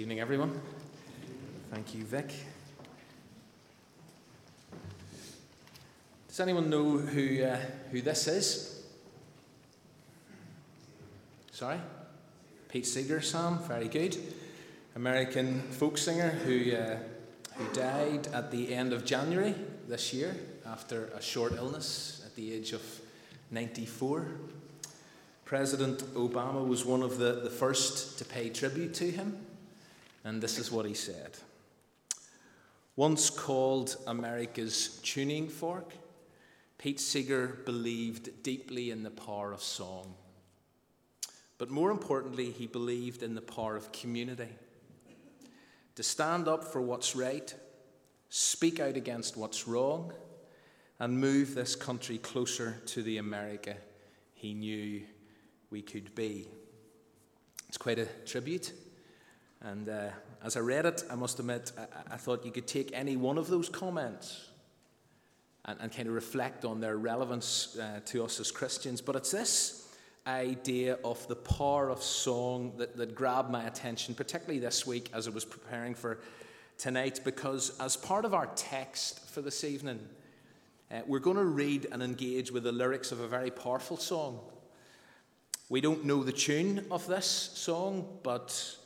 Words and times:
Evening, 0.00 0.20
everyone. 0.20 0.58
Thank 1.70 1.94
you, 1.94 2.04
Vic. 2.04 2.32
Does 6.26 6.40
anyone 6.40 6.70
know 6.70 6.96
who, 6.96 7.44
uh, 7.44 7.58
who 7.90 8.00
this 8.00 8.26
is? 8.26 8.82
Sorry? 11.52 11.76
Pete 12.70 12.86
Seeger, 12.86 13.20
Sam. 13.20 13.58
Very 13.58 13.88
good. 13.88 14.16
American 14.96 15.60
folk 15.60 15.98
singer 15.98 16.30
who, 16.30 16.74
uh, 16.74 16.96
who 17.56 17.70
died 17.74 18.26
at 18.28 18.50
the 18.50 18.72
end 18.72 18.94
of 18.94 19.04
January 19.04 19.54
this 19.86 20.14
year 20.14 20.34
after 20.64 21.08
a 21.08 21.20
short 21.20 21.52
illness 21.52 22.22
at 22.24 22.34
the 22.36 22.54
age 22.54 22.72
of 22.72 22.80
94. 23.50 24.28
President 25.44 25.98
Obama 26.14 26.66
was 26.66 26.86
one 26.86 27.02
of 27.02 27.18
the, 27.18 27.40
the 27.42 27.50
first 27.50 28.16
to 28.16 28.24
pay 28.24 28.48
tribute 28.48 28.94
to 28.94 29.10
him, 29.10 29.36
and 30.24 30.42
this 30.42 30.58
is 30.58 30.70
what 30.70 30.86
he 30.86 30.94
said. 30.94 31.36
Once 32.96 33.30
called 33.30 33.96
America's 34.06 35.00
tuning 35.02 35.48
fork, 35.48 35.94
Pete 36.78 37.00
Seeger 37.00 37.58
believed 37.64 38.42
deeply 38.42 38.90
in 38.90 39.02
the 39.02 39.10
power 39.10 39.52
of 39.52 39.62
song. 39.62 40.14
But 41.58 41.70
more 41.70 41.90
importantly, 41.90 42.50
he 42.50 42.66
believed 42.66 43.22
in 43.22 43.34
the 43.34 43.40
power 43.40 43.76
of 43.76 43.92
community. 43.92 44.48
To 45.96 46.02
stand 46.02 46.48
up 46.48 46.64
for 46.64 46.80
what's 46.80 47.14
right, 47.14 47.54
speak 48.28 48.80
out 48.80 48.96
against 48.96 49.36
what's 49.36 49.68
wrong, 49.68 50.12
and 50.98 51.18
move 51.18 51.54
this 51.54 51.76
country 51.76 52.18
closer 52.18 52.76
to 52.86 53.02
the 53.02 53.18
America 53.18 53.76
he 54.40 54.54
knew 54.54 55.02
we 55.68 55.82
could 55.82 56.14
be. 56.14 56.48
It's 57.68 57.76
quite 57.76 57.98
a 57.98 58.06
tribute. 58.24 58.72
And 59.62 59.88
uh, 59.88 60.08
as 60.42 60.56
I 60.56 60.60
read 60.60 60.86
it, 60.86 61.04
I 61.10 61.14
must 61.14 61.38
admit, 61.38 61.72
I, 61.78 62.14
I, 62.14 62.16
thought 62.16 62.46
you 62.46 62.50
could 62.50 62.66
take 62.66 62.90
any 62.94 63.16
one 63.16 63.36
of 63.36 63.48
those 63.48 63.68
comments 63.68 64.48
and, 65.66 65.78
and 65.80 65.92
kind 65.92 66.08
of 66.08 66.14
reflect 66.14 66.64
on 66.64 66.80
their 66.80 66.96
relevance 66.96 67.76
uh, 67.76 68.00
to 68.06 68.24
us 68.24 68.40
as 68.40 68.50
Christians. 68.50 69.02
But 69.02 69.16
it's 69.16 69.30
this 69.30 69.88
idea 70.26 70.98
of 71.04 71.26
the 71.28 71.36
power 71.36 71.90
of 71.90 72.02
song 72.02 72.72
that, 72.78 72.96
that 72.96 73.14
grabbed 73.14 73.50
my 73.50 73.64
attention, 73.64 74.14
particularly 74.14 74.60
this 74.60 74.86
week 74.86 75.10
as 75.12 75.26
I 75.26 75.30
was 75.30 75.44
preparing 75.44 75.94
for 75.94 76.20
tonight, 76.78 77.20
because 77.22 77.78
as 77.80 77.96
part 77.96 78.24
of 78.24 78.32
our 78.32 78.46
text 78.56 79.28
for 79.28 79.42
this 79.42 79.62
evening, 79.64 80.00
uh, 80.90 81.00
we're 81.06 81.18
going 81.18 81.36
to 81.36 81.44
read 81.44 81.86
and 81.92 82.02
engage 82.02 82.50
with 82.50 82.62
the 82.62 82.72
lyrics 82.72 83.12
of 83.12 83.20
a 83.20 83.28
very 83.28 83.50
powerful 83.50 83.98
song. 83.98 84.40
We 85.68 85.80
don't 85.80 86.04
know 86.04 86.24
the 86.24 86.32
tune 86.32 86.86
of 86.90 87.06
this 87.06 87.26
song, 87.26 88.18
but 88.22 88.76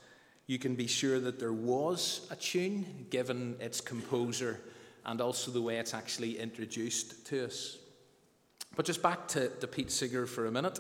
you 0.47 0.59
can 0.59 0.75
be 0.75 0.87
sure 0.87 1.19
that 1.21 1.39
there 1.39 1.53
was 1.53 2.27
a 2.31 2.37
tune 2.37 3.07
given 3.11 3.57
its 3.61 3.81
composer 3.81 4.61
and 5.07 5.21
also 5.21 5.51
the 5.51 5.63
way 5.63 5.79
it's 5.79 5.95
actually 5.95 6.39
introduced 6.39 7.27
to 7.27 7.47
us. 7.47 7.79
But 8.77 8.87
just 8.87 9.03
back 9.03 9.29
to, 9.29 9.49
to 9.49 9.67
Pete 9.67 9.91
Seeger 9.91 10.27
for 10.27 10.47
a 10.47 10.51
minute. 10.51 10.79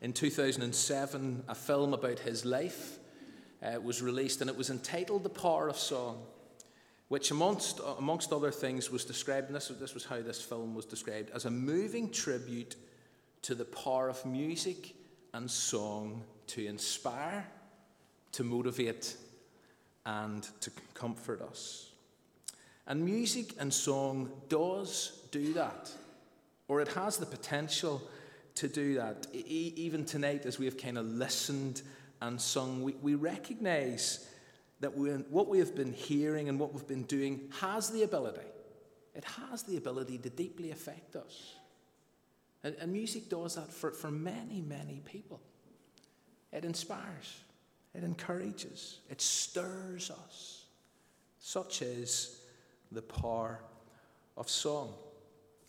In 0.00 0.12
2007, 0.12 1.44
a 1.48 1.54
film 1.54 1.94
about 1.94 2.18
his 2.18 2.44
life 2.44 2.98
uh, 3.62 3.80
was 3.80 4.02
released 4.02 4.40
and 4.40 4.50
it 4.50 4.56
was 4.56 4.70
entitled 4.70 5.22
The 5.22 5.30
Power 5.30 5.68
of 5.68 5.76
Song, 5.76 6.22
which, 7.08 7.30
amongst, 7.30 7.80
amongst 7.98 8.32
other 8.32 8.50
things, 8.50 8.90
was 8.90 9.04
described, 9.04 9.46
and 9.46 9.54
this, 9.54 9.68
this 9.68 9.94
was 9.94 10.04
how 10.04 10.20
this 10.20 10.42
film 10.42 10.74
was 10.74 10.84
described, 10.84 11.30
as 11.30 11.44
a 11.44 11.50
moving 11.50 12.10
tribute 12.10 12.76
to 13.42 13.54
the 13.54 13.64
power 13.64 14.08
of 14.08 14.24
music 14.26 14.94
and 15.34 15.50
song 15.50 16.22
to 16.48 16.66
inspire, 16.66 17.46
to 18.32 18.44
motivate, 18.44 19.16
and 20.04 20.42
to 20.60 20.70
comfort 20.94 21.42
us. 21.42 21.90
And 22.86 23.04
music 23.04 23.54
and 23.58 23.72
song 23.72 24.30
does 24.48 25.22
do 25.30 25.52
that, 25.52 25.90
or 26.68 26.80
it 26.80 26.88
has 26.88 27.18
the 27.18 27.26
potential 27.26 28.02
to 28.56 28.68
do 28.68 28.94
that. 28.94 29.26
E- 29.32 29.72
even 29.76 30.04
tonight, 30.04 30.44
as 30.46 30.58
we 30.58 30.64
have 30.64 30.76
kind 30.76 30.98
of 30.98 31.06
listened 31.06 31.82
and 32.20 32.40
sung, 32.40 32.82
we, 32.82 32.94
we 33.02 33.14
recognize 33.14 34.28
that 34.80 34.96
what 34.96 35.48
we 35.48 35.58
have 35.60 35.76
been 35.76 35.92
hearing 35.92 36.48
and 36.48 36.58
what 36.58 36.74
we've 36.74 36.88
been 36.88 37.04
doing 37.04 37.48
has 37.60 37.90
the 37.90 38.02
ability, 38.02 38.46
it 39.14 39.24
has 39.24 39.62
the 39.62 39.76
ability 39.76 40.18
to 40.18 40.30
deeply 40.30 40.72
affect 40.72 41.14
us. 41.14 41.54
And, 42.64 42.74
and 42.80 42.92
music 42.92 43.28
does 43.28 43.54
that 43.54 43.72
for, 43.72 43.92
for 43.92 44.10
many, 44.10 44.60
many 44.60 45.00
people. 45.04 45.40
It 46.52 46.64
inspires, 46.64 47.40
it 47.94 48.04
encourages, 48.04 49.00
it 49.10 49.20
stirs 49.20 50.10
us. 50.10 50.64
Such 51.38 51.82
is 51.82 52.40
the 52.90 53.02
power 53.02 53.60
of 54.36 54.48
song. 54.48 54.94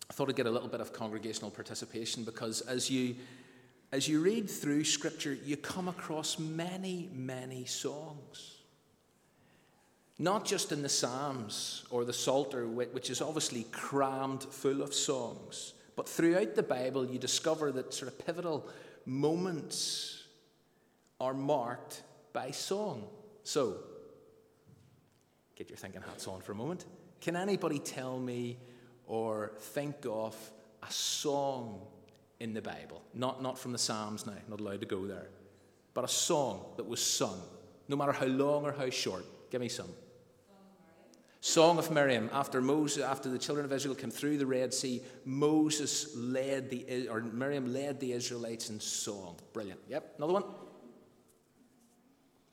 I 0.10 0.14
thought 0.14 0.30
I'd 0.30 0.36
get 0.36 0.46
a 0.46 0.52
little 0.52 0.68
bit 0.68 0.82
of 0.82 0.94
congregational 0.94 1.52
participation 1.52 2.24
because 2.24 2.62
as 2.62 2.90
you 2.90 3.16
as 3.92 4.08
you 4.08 4.22
read 4.22 4.50
through 4.50 4.86
scripture, 4.86 5.38
you 5.46 5.56
come 5.56 5.88
across 5.88 6.40
many, 6.40 7.12
many 7.14 7.66
songs. 7.66 8.56
Not 10.18 10.46
just 10.46 10.72
in 10.72 10.82
the 10.82 10.90
Psalms 10.90 11.86
or 11.92 12.04
the 12.04 12.12
Psalter, 12.12 12.68
which 12.68 13.12
is 13.12 13.22
obviously 13.22 13.68
crammed 13.72 14.42
full 14.42 14.82
of 14.82 14.96
songs, 14.96 15.74
but 15.96 16.10
throughout 16.10 16.56
the 16.56 16.64
Bible, 16.64 17.06
you 17.06 17.20
discover 17.20 17.72
that 17.72 17.94
sort 17.94 18.12
of 18.12 18.26
pivotal 18.26 18.68
moments 19.06 20.24
are 21.20 21.36
marked 21.36 22.02
by 22.34 22.52
song. 22.52 23.04
So, 23.44 23.78
get 25.56 25.70
your 25.70 25.78
thinking 25.78 26.02
hats 26.02 26.28
on 26.28 26.42
for 26.42 26.52
a 26.52 26.56
moment. 26.56 26.86
Can 27.22 27.36
anybody 27.36 27.80
tell 27.80 28.20
me 28.20 28.58
or 29.06 29.54
think 29.58 29.96
of 30.10 30.36
a 30.82 30.92
song 30.92 31.82
in 32.40 32.54
the 32.54 32.62
Bible? 32.62 33.02
Not, 33.14 33.42
not 33.42 33.58
from 33.58 33.72
the 33.72 33.78
Psalms 33.78 34.26
now, 34.26 34.34
not 34.50 34.60
allowed 34.60 34.82
to 34.82 34.88
go 34.88 35.06
there, 35.06 35.30
but 35.94 36.04
a 36.04 36.10
song 36.10 36.66
that 36.78 36.88
was 36.88 37.02
sung, 37.02 37.40
no 37.88 37.96
matter 37.96 38.12
how 38.12 38.26
long 38.26 38.66
or 38.66 38.72
how 38.72 38.90
short. 38.90 39.26
Give 39.52 39.62
me 39.62 39.70
some. 39.70 39.90
Song 41.40 41.78
of 41.78 41.92
Miriam. 41.92 42.30
After 42.32 42.62
Moses, 42.62 43.04
after 43.04 43.30
the 43.30 43.38
children 43.38 43.66
of 43.66 43.74
Israel 43.74 43.96
came 43.96 44.10
through 44.10 44.38
the 44.38 44.46
Red 44.46 44.74
Sea, 44.74 45.02
Moses 45.26 46.16
led 46.16 46.70
the 46.70 47.10
or 47.10 47.20
Miriam 47.20 47.74
led 47.74 48.00
the 48.00 48.14
Israelites 48.14 48.70
in 48.70 48.80
song. 48.80 49.36
Brilliant. 49.52 49.82
Yep. 49.90 50.14
Another 50.18 50.34
one. 50.34 50.44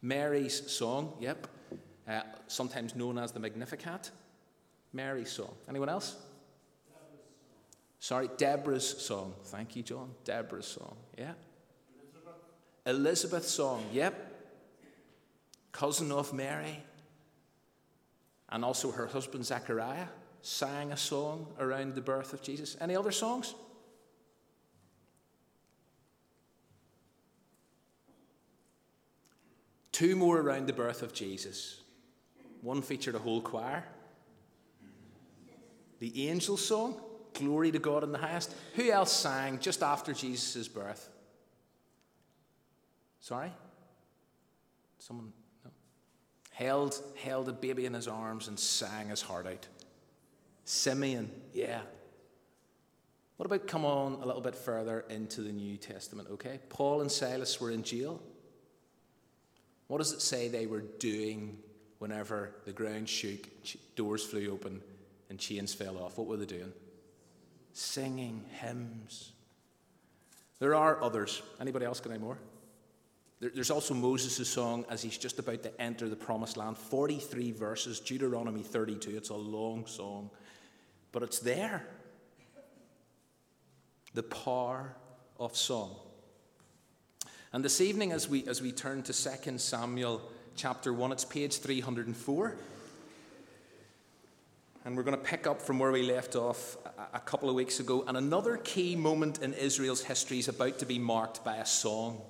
Mary's 0.03 0.71
song. 0.71 1.15
Yep. 1.21 1.47
Uh, 2.09 2.23
sometimes 2.47 2.95
known 2.97 3.19
as 3.19 3.33
the 3.33 3.41
Magnificat. 3.41 4.11
Mary's 4.93 5.31
song. 5.31 5.55
Anyone 5.69 5.89
else? 5.89 6.17
Sorry, 8.01 8.31
Deborah's 8.39 8.89
song. 8.89 9.35
Thank 9.45 9.77
you, 9.77 9.83
John. 9.83 10.11
Deborah's 10.25 10.67
song. 10.67 10.97
Yeah. 11.19 11.33
Elizabeth. 11.95 12.35
Elizabeth's 12.87 13.51
song. 13.51 13.85
Yep. 13.93 14.27
Cousin 15.73 16.11
of 16.11 16.33
Mary 16.33 16.83
and 18.51 18.65
also 18.65 18.91
her 18.91 19.07
husband 19.07 19.45
Zechariah 19.47 20.07
sang 20.43 20.93
a 20.93 20.97
song 20.97 21.47
around 21.59 21.95
the 21.95 22.01
birth 22.01 22.33
of 22.33 22.43
Jesus. 22.43 22.77
Any 22.81 22.97
other 22.97 23.13
songs? 23.13 23.55
Two 30.01 30.17
more 30.17 30.39
around 30.39 30.67
the 30.67 30.73
birth 30.73 31.03
of 31.03 31.13
Jesus. 31.13 31.79
One 32.63 32.81
featured 32.81 33.15
a 33.15 33.19
whole 33.19 33.43
choir. 33.43 33.85
The 35.99 36.31
angel 36.31 36.57
song, 36.57 36.99
Glory 37.35 37.71
to 37.71 37.79
God 37.79 38.03
in 38.03 38.11
the 38.11 38.17
highest. 38.17 38.55
Who 38.77 38.91
else 38.91 39.13
sang 39.13 39.59
just 39.59 39.83
after 39.83 40.15
Jesus' 40.15 40.69
birth? 40.69 41.07
Sorry? 43.21 43.53
Someone 45.01 45.35
held, 46.51 46.99
held 47.23 47.51
a 47.51 47.53
baby 47.53 47.85
in 47.85 47.93
his 47.93 48.09
arms 48.09 48.49
and 48.49 48.59
sang 48.59 49.11
his 49.11 49.21
heart 49.21 49.47
out. 49.47 49.69
Simeon, 50.65 51.31
yeah. 51.53 51.83
What 53.37 53.45
about 53.45 53.67
come 53.67 53.85
on 53.85 54.15
a 54.15 54.27
little 54.27 54.41
bit 54.41 54.55
further 54.55 55.05
into 55.11 55.43
the 55.43 55.53
New 55.53 55.77
Testament, 55.77 56.29
okay? 56.31 56.59
Paul 56.71 57.03
and 57.03 57.13
Silas 57.13 57.61
were 57.61 57.71
in 57.71 57.83
jail. 57.83 58.23
What 59.91 59.99
does 59.99 60.13
it 60.13 60.23
say 60.23 60.47
they 60.47 60.67
were 60.67 60.85
doing 61.01 61.59
whenever 61.99 62.55
the 62.65 62.71
ground 62.71 63.09
shook, 63.09 63.49
doors 63.97 64.25
flew 64.25 64.53
open, 64.53 64.81
and 65.29 65.37
chains 65.37 65.75
fell 65.75 65.99
off? 65.99 66.17
What 66.17 66.29
were 66.29 66.37
they 66.37 66.47
doing? 66.47 66.73
Singing 67.73 68.45
hymns. 68.61 69.33
There 70.61 70.77
are 70.77 71.03
others. 71.03 71.43
Anybody 71.61 71.87
else 71.87 71.99
got 71.99 72.11
any 72.13 72.21
more? 72.21 72.39
There's 73.41 73.73
also 73.73 73.93
Moses' 73.93 74.49
song 74.49 74.85
as 74.89 75.03
he's 75.03 75.19
just 75.19 75.41
about 75.41 75.65
to 75.65 75.81
enter 75.81 76.09
the 76.09 76.15
promised 76.15 76.57
land 76.57 76.79
43 76.79 77.51
verses, 77.51 77.99
Deuteronomy 77.99 78.63
32. 78.63 79.17
It's 79.17 79.31
a 79.31 79.35
long 79.35 79.87
song, 79.87 80.31
but 81.11 81.25
it's 81.25 81.41
there. 81.41 81.85
The 84.15 84.23
power 84.23 84.95
of 85.41 85.57
song. 85.57 85.97
And 87.53 87.65
this 87.65 87.81
evening, 87.81 88.13
as 88.13 88.29
we, 88.29 88.47
as 88.47 88.63
we 88.63 88.71
turn 88.71 89.03
to 89.03 89.13
2 89.13 89.59
Samuel 89.59 90.23
chapter 90.55 90.93
1. 90.93 91.13
It's 91.13 91.25
page 91.25 91.59
304. 91.59 92.57
And 94.85 94.97
we're 94.97 95.03
going 95.03 95.17
to 95.17 95.23
pick 95.23 95.47
up 95.47 95.61
from 95.61 95.79
where 95.79 95.91
we 95.91 96.03
left 96.03 96.37
off 96.37 96.77
a 97.13 97.19
couple 97.19 97.49
of 97.49 97.55
weeks 97.55 97.81
ago. 97.81 98.05
And 98.07 98.17
another 98.17 98.57
key 98.57 98.95
moment 98.95 99.43
in 99.43 99.53
Israel's 99.55 100.03
history 100.03 100.39
is 100.39 100.49
about 100.49 100.79
to 100.79 100.87
be 100.87 100.99
marked 100.99 101.45
by 101.45 101.57
a 101.57 101.67
song. 101.67 102.21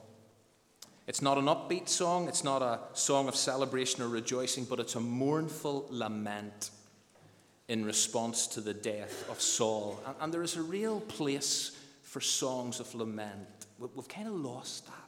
It's 1.06 1.20
not 1.20 1.38
an 1.38 1.46
upbeat 1.46 1.88
song, 1.88 2.28
it's 2.28 2.44
not 2.44 2.62
a 2.62 2.78
song 2.92 3.26
of 3.26 3.34
celebration 3.34 4.02
or 4.02 4.08
rejoicing, 4.08 4.64
but 4.64 4.78
it's 4.78 4.94
a 4.94 5.00
mournful 5.00 5.86
lament 5.90 6.70
in 7.66 7.84
response 7.84 8.46
to 8.48 8.60
the 8.60 8.74
death 8.74 9.28
of 9.28 9.40
Saul. 9.40 10.00
And, 10.06 10.14
and 10.20 10.34
there 10.34 10.42
is 10.42 10.56
a 10.56 10.62
real 10.62 11.00
place 11.00 11.76
for 12.02 12.20
songs 12.20 12.78
of 12.78 12.94
lament. 12.94 13.66
We've 13.78 14.08
kind 14.08 14.28
of 14.28 14.34
lost 14.34 14.86
that. 14.86 14.99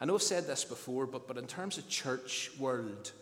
I 0.00 0.06
know 0.06 0.14
I've 0.14 0.22
said 0.22 0.46
this 0.46 0.64
before, 0.64 1.06
but, 1.06 1.28
but 1.28 1.36
in 1.36 1.46
terms 1.46 1.76
of 1.76 1.88
church 1.88 2.50
world, 2.58 3.12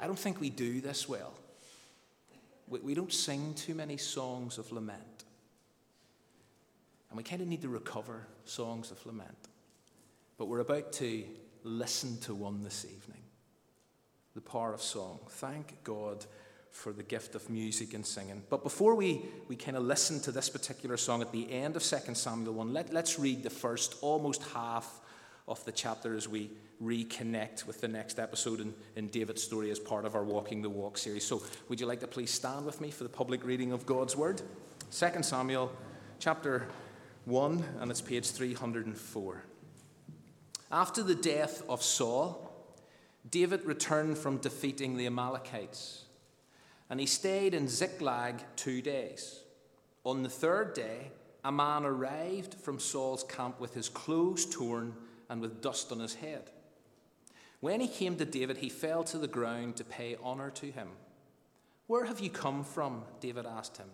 I 0.00 0.06
don't 0.06 0.18
think 0.18 0.40
we 0.40 0.50
do 0.50 0.80
this 0.80 1.08
well. 1.08 1.32
We, 2.68 2.80
we 2.80 2.94
don't 2.94 3.12
sing 3.12 3.54
too 3.54 3.74
many 3.74 3.96
songs 3.96 4.58
of 4.58 4.72
lament. 4.72 5.24
And 7.10 7.16
we 7.16 7.22
kind 7.22 7.40
of 7.40 7.46
need 7.46 7.62
to 7.62 7.68
recover 7.68 8.26
songs 8.44 8.90
of 8.90 9.04
lament. 9.06 9.36
But 10.38 10.46
we're 10.46 10.60
about 10.60 10.92
to 10.94 11.24
listen 11.62 12.18
to 12.20 12.34
one 12.34 12.62
this 12.62 12.84
evening 12.84 13.22
the 14.34 14.42
power 14.42 14.74
of 14.74 14.82
song. 14.82 15.18
Thank 15.30 15.82
God 15.82 16.26
for 16.76 16.92
the 16.92 17.02
gift 17.02 17.34
of 17.34 17.48
music 17.48 17.94
and 17.94 18.04
singing. 18.04 18.42
But 18.50 18.62
before 18.62 18.94
we, 18.94 19.24
we 19.48 19.56
kind 19.56 19.76
of 19.76 19.82
listen 19.82 20.20
to 20.20 20.30
this 20.30 20.48
particular 20.48 20.96
song 20.96 21.22
at 21.22 21.32
the 21.32 21.50
end 21.50 21.74
of 21.74 21.82
2 21.82 22.14
Samuel 22.14 22.52
1, 22.52 22.72
let, 22.72 22.92
let's 22.92 23.18
read 23.18 23.42
the 23.42 23.50
first 23.50 23.96
almost 24.02 24.42
half 24.54 25.00
of 25.48 25.64
the 25.64 25.72
chapter 25.72 26.14
as 26.14 26.28
we 26.28 26.50
reconnect 26.82 27.66
with 27.66 27.80
the 27.80 27.88
next 27.88 28.18
episode 28.18 28.60
in, 28.60 28.74
in 28.94 29.08
David's 29.08 29.42
story 29.42 29.70
as 29.70 29.78
part 29.78 30.04
of 30.04 30.14
our 30.14 30.22
Walking 30.22 30.60
the 30.60 30.68
Walk 30.68 30.98
series. 30.98 31.24
So, 31.24 31.42
would 31.68 31.80
you 31.80 31.86
like 31.86 32.00
to 32.00 32.06
please 32.06 32.30
stand 32.30 32.66
with 32.66 32.80
me 32.80 32.90
for 32.90 33.04
the 33.04 33.10
public 33.10 33.44
reading 33.44 33.72
of 33.72 33.86
God's 33.86 34.14
Word? 34.14 34.42
2 34.92 35.22
Samuel 35.22 35.72
chapter 36.18 36.68
1, 37.24 37.64
and 37.80 37.90
it's 37.90 38.02
page 38.02 38.30
304. 38.30 39.42
After 40.70 41.02
the 41.02 41.14
death 41.14 41.62
of 41.68 41.82
Saul, 41.82 42.52
David 43.28 43.64
returned 43.64 44.18
from 44.18 44.36
defeating 44.38 44.96
the 44.96 45.06
Amalekites, 45.06 46.05
and 46.88 47.00
he 47.00 47.06
stayed 47.06 47.54
in 47.54 47.68
Ziklag 47.68 48.42
two 48.56 48.80
days. 48.80 49.40
On 50.04 50.22
the 50.22 50.28
third 50.28 50.74
day, 50.74 51.10
a 51.44 51.50
man 51.52 51.84
arrived 51.84 52.54
from 52.54 52.78
Saul's 52.78 53.24
camp 53.24 53.60
with 53.60 53.74
his 53.74 53.88
clothes 53.88 54.46
torn 54.46 54.94
and 55.28 55.40
with 55.40 55.60
dust 55.60 55.92
on 55.92 56.00
his 56.00 56.14
head. 56.14 56.50
When 57.60 57.80
he 57.80 57.88
came 57.88 58.16
to 58.16 58.24
David, 58.24 58.58
he 58.58 58.68
fell 58.68 59.02
to 59.04 59.18
the 59.18 59.26
ground 59.28 59.76
to 59.76 59.84
pay 59.84 60.16
honor 60.22 60.50
to 60.50 60.66
him. 60.66 60.88
Where 61.86 62.04
have 62.04 62.20
you 62.20 62.30
come 62.30 62.64
from? 62.64 63.02
David 63.20 63.46
asked 63.46 63.76
him. 63.76 63.88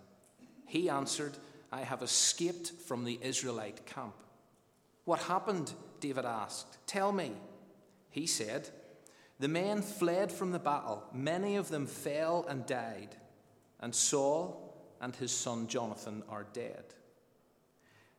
He 0.66 0.88
answered, 0.88 1.36
I 1.70 1.82
have 1.82 2.02
escaped 2.02 2.72
from 2.86 3.04
the 3.04 3.18
Israelite 3.22 3.86
camp. 3.86 4.14
What 5.04 5.20
happened? 5.20 5.72
David 6.00 6.24
asked. 6.24 6.78
Tell 6.86 7.12
me. 7.12 7.32
He 8.10 8.26
said, 8.26 8.68
The 9.38 9.48
men 9.48 9.82
fled 9.82 10.30
from 10.30 10.52
the 10.52 10.58
battle. 10.58 11.02
Many 11.12 11.56
of 11.56 11.68
them 11.68 11.86
fell 11.86 12.46
and 12.48 12.64
died, 12.66 13.16
and 13.80 13.94
Saul 13.94 14.74
and 15.00 15.14
his 15.16 15.32
son 15.32 15.66
Jonathan 15.66 16.22
are 16.28 16.46
dead. 16.52 16.84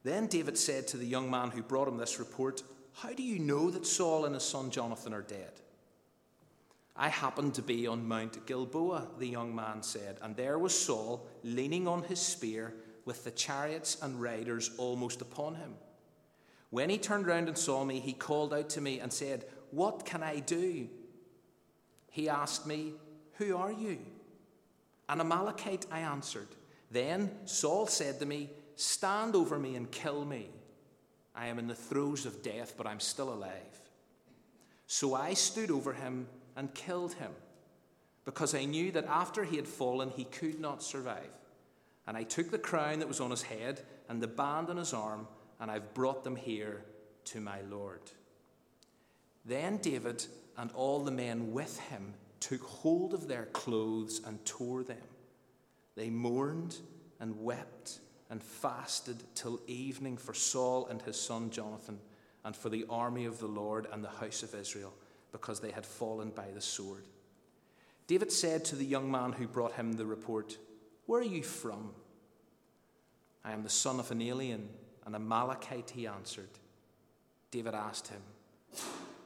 Then 0.04 0.28
David 0.28 0.58
said 0.58 0.88
to 0.90 0.98
the 0.98 1.06
young 1.06 1.32
man 1.32 1.52
who 1.52 1.64
brought 1.64 1.88
him 1.88 1.98
this 1.98 2.20
report, 2.20 2.62
how 2.94 3.12
do 3.12 3.24
you 3.24 3.40
know 3.40 3.72
that 3.72 3.86
Saul 3.86 4.26
and 4.26 4.36
his 4.36 4.44
son 4.44 4.70
Jonathan 4.70 5.14
are 5.14 5.22
dead? 5.22 5.52
I 6.96 7.10
happened 7.10 7.56
to 7.56 7.64
be 7.64 7.88
on 7.88 8.08
Mount 8.08 8.46
Gilboa, 8.46 9.08
the 9.18 9.28
young 9.28 9.56
man 9.56 9.82
said, 9.82 10.20
and 10.22 10.36
there 10.36 10.60
was 10.60 10.80
Saul 10.80 11.28
leaning 11.44 11.88
on 11.88 12.04
his 12.04 12.20
spear 12.20 12.76
with 13.06 13.24
the 13.24 13.32
chariots 13.32 13.98
and 14.02 14.22
riders 14.22 14.70
almost 14.78 15.22
upon 15.22 15.56
him. 15.56 15.74
When 16.70 16.90
he 16.90 16.98
turned 16.98 17.26
round 17.26 17.48
and 17.48 17.58
saw 17.58 17.84
me, 17.84 18.00
he 18.00 18.14
called 18.14 18.54
out 18.54 18.70
to 18.72 18.82
me 18.82 19.00
and 19.00 19.12
said, 19.12 19.46
What 19.72 20.06
can 20.06 20.22
I 20.22 20.40
do? 20.40 20.88
He 22.14 22.30
asked 22.30 22.68
me, 22.68 22.94
Who 23.40 23.58
are 23.58 23.72
you? 23.72 23.98
An 25.10 25.20
Amalekite, 25.20 25.88
I 25.92 26.02
answered. 26.02 26.48
Then 26.92 27.32
Saul 27.46 27.88
said 27.88 28.20
to 28.20 28.26
me, 28.28 28.52
Stand 28.76 29.36
over 29.36 29.58
me 29.58 29.76
and 29.76 29.90
kill 29.90 30.24
me. 30.24 30.50
I 31.34 31.48
am 31.48 31.58
in 31.58 31.66
the 31.66 31.74
throes 31.74 32.28
of 32.28 32.44
death, 32.44 32.76
but 32.78 32.86
I'm 32.86 33.00
still 33.00 33.34
alive. 33.34 33.80
So 34.86 35.16
I 35.16 35.34
stood 35.34 35.72
over 35.72 35.92
him 35.92 36.28
and 36.56 36.72
killed 36.76 37.14
him, 37.14 37.32
because 38.26 38.54
I 38.54 38.66
knew 38.66 38.92
that 38.92 39.08
after 39.08 39.44
he 39.44 39.56
had 39.56 39.68
fallen, 39.68 40.12
he 40.12 40.26
could 40.26 40.60
not 40.60 40.84
survive. 40.84 41.34
And 42.06 42.16
I 42.16 42.22
took 42.22 42.52
the 42.52 42.60
crown 42.60 43.00
that 43.00 43.08
was 43.08 43.22
on 43.22 43.32
his 43.32 43.42
head 43.42 43.82
and 44.08 44.22
the 44.22 44.28
band 44.28 44.70
on 44.70 44.78
his 44.78 44.94
arm, 44.94 45.28
and 45.60 45.72
I've 45.72 45.96
brought 45.96 46.24
them 46.24 46.36
here 46.36 46.86
to 47.26 47.42
my 47.42 47.62
Lord. 47.72 48.02
Then 49.46 49.78
David 49.78 50.24
and 50.58 50.72
all 50.74 51.04
the 51.04 51.12
men 51.12 51.52
with 51.52 51.80
him 51.80 52.14
took 52.40 52.62
hold 52.62 53.14
of 53.14 53.28
their 53.28 53.46
clothes 53.48 54.22
and 54.26 54.44
tore 54.46 54.84
them. 54.84 54.98
They 55.96 56.10
mourned 56.10 56.78
and 57.20 57.42
wept 57.42 58.00
and 58.30 58.42
fasted 58.42 59.24
till 59.36 59.62
evening 59.68 60.18
for 60.18 60.34
Saul 60.34 60.88
and 60.88 61.02
his 61.02 61.20
son 61.20 61.50
Jonathan, 61.50 62.00
and 62.44 62.56
for 62.56 62.70
the 62.70 62.86
army 62.90 63.26
of 63.26 63.40
the 63.40 63.48
Lord 63.48 63.88
and 63.92 64.04
the 64.04 64.10
house 64.10 64.44
of 64.44 64.56
Israel, 64.56 64.94
because 65.32 65.60
they 65.60 65.72
had 65.72 65.86
fallen 65.86 66.32
by 66.32 66.48
the 66.54 66.62
sword. 66.62 67.04
David 68.08 68.32
said 68.32 68.66
to 68.66 68.76
the 68.76 68.86
young 68.86 69.10
man 69.10 69.32
who 69.32 69.48
brought 69.48 69.74
him 69.74 69.94
the 69.94 70.06
report, 70.06 70.58
Where 71.06 71.22
are 71.22 71.24
you 71.24 71.44
from? 71.44 71.92
I 73.46 73.52
am 73.52 73.64
the 73.64 73.70
son 73.70 74.00
of 74.00 74.12
an 74.12 74.22
alien, 74.22 74.68
an 75.06 75.16
Amalekite, 75.16 75.92
he 75.92 76.08
answered. 76.08 76.50
David 77.52 77.76
asked 77.76 78.08
him, 78.08 78.22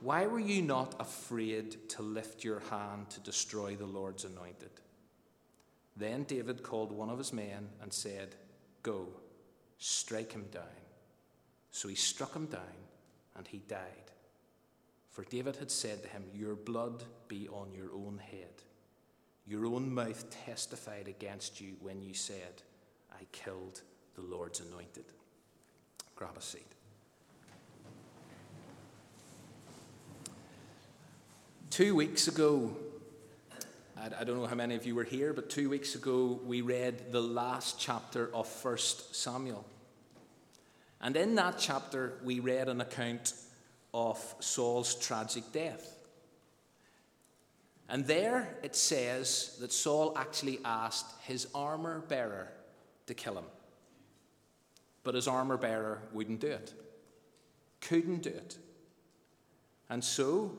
Why 0.01 0.27
were 0.27 0.39
you 0.39 0.61
not 0.61 0.95
afraid 0.99 1.89
to 1.89 2.01
lift 2.03 2.43
your 2.43 2.59
hand 2.69 3.09
to 3.11 3.19
destroy 3.19 3.75
the 3.75 3.85
Lord's 3.85 4.25
anointed? 4.25 4.69
Then 5.95 6.23
David 6.23 6.61
called 6.61 6.91
one 6.91 7.09
of 7.09 7.17
his 7.17 7.33
men 7.33 7.69
and 7.81 7.91
said, 7.91 8.35
Go, 8.83 9.07
strike 9.79 10.31
him 10.31 10.45
down. 10.51 10.63
So 11.71 11.87
he 11.87 11.95
struck 11.95 12.35
him 12.35 12.45
down, 12.45 12.61
and 13.35 13.47
he 13.47 13.59
died. 13.67 14.11
For 15.09 15.23
David 15.23 15.55
had 15.55 15.71
said 15.71 16.03
to 16.03 16.09
him, 16.09 16.23
Your 16.31 16.55
blood 16.55 17.03
be 17.27 17.47
on 17.49 17.73
your 17.73 17.91
own 17.91 18.19
head. 18.19 18.61
Your 19.47 19.65
own 19.65 19.91
mouth 19.91 20.29
testified 20.45 21.07
against 21.07 21.59
you 21.59 21.75
when 21.79 22.03
you 22.03 22.13
said, 22.13 22.61
I 23.11 23.23
killed 23.31 23.81
the 24.15 24.21
Lord's 24.21 24.59
anointed. 24.59 25.05
Grab 26.15 26.37
a 26.37 26.41
seat. 26.41 26.76
Two 31.69 31.95
weeks 31.95 32.27
ago, 32.27 32.75
I, 33.99 34.23
don't 34.23 34.37
know 34.37 34.47
how 34.47 34.55
many 34.55 34.75
of 34.75 34.85
you 34.85 34.95
were 34.95 35.03
here, 35.03 35.33
but 35.33 35.49
two 35.49 35.69
weeks 35.69 35.95
ago 35.95 36.39
we 36.45 36.61
read 36.61 37.11
the 37.11 37.21
last 37.21 37.79
chapter 37.79 38.33
of 38.33 38.47
1 38.63 38.77
Samuel. 39.11 39.65
And 41.01 41.15
in 41.17 41.35
that 41.35 41.57
chapter, 41.59 42.13
we 42.23 42.39
read 42.39 42.69
an 42.69 42.81
account 42.81 43.33
of 43.93 44.17
Saul's 44.39 44.95
tragic 44.95 45.51
death. 45.51 45.97
And 47.89 48.07
there 48.07 48.57
it 48.63 48.75
says 48.75 49.57
that 49.59 49.71
Saul 49.71 50.17
actually 50.17 50.59
asked 50.63 51.21
his 51.23 51.47
armor 51.53 52.01
bearer 52.07 52.49
to 53.07 53.13
kill 53.13 53.37
him. 53.37 53.45
But 55.03 55.15
his 55.15 55.27
armor 55.27 55.57
bearer 55.57 56.01
wouldn't 56.13 56.39
do 56.39 56.47
it, 56.47 56.73
couldn't 57.81 58.23
do 58.23 58.29
it. 58.29 58.57
And 59.89 60.03
so 60.03 60.57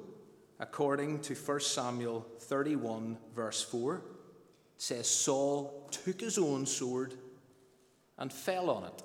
according 0.60 1.20
to 1.20 1.34
1 1.34 1.60
Samuel 1.60 2.26
31, 2.40 3.16
verse 3.34 3.62
4, 3.62 4.02
says 4.76 5.08
Saul 5.08 5.88
took 5.90 6.20
his 6.20 6.38
own 6.38 6.66
sword 6.66 7.14
and 8.18 8.32
fell 8.32 8.70
on 8.70 8.84
it. 8.84 9.02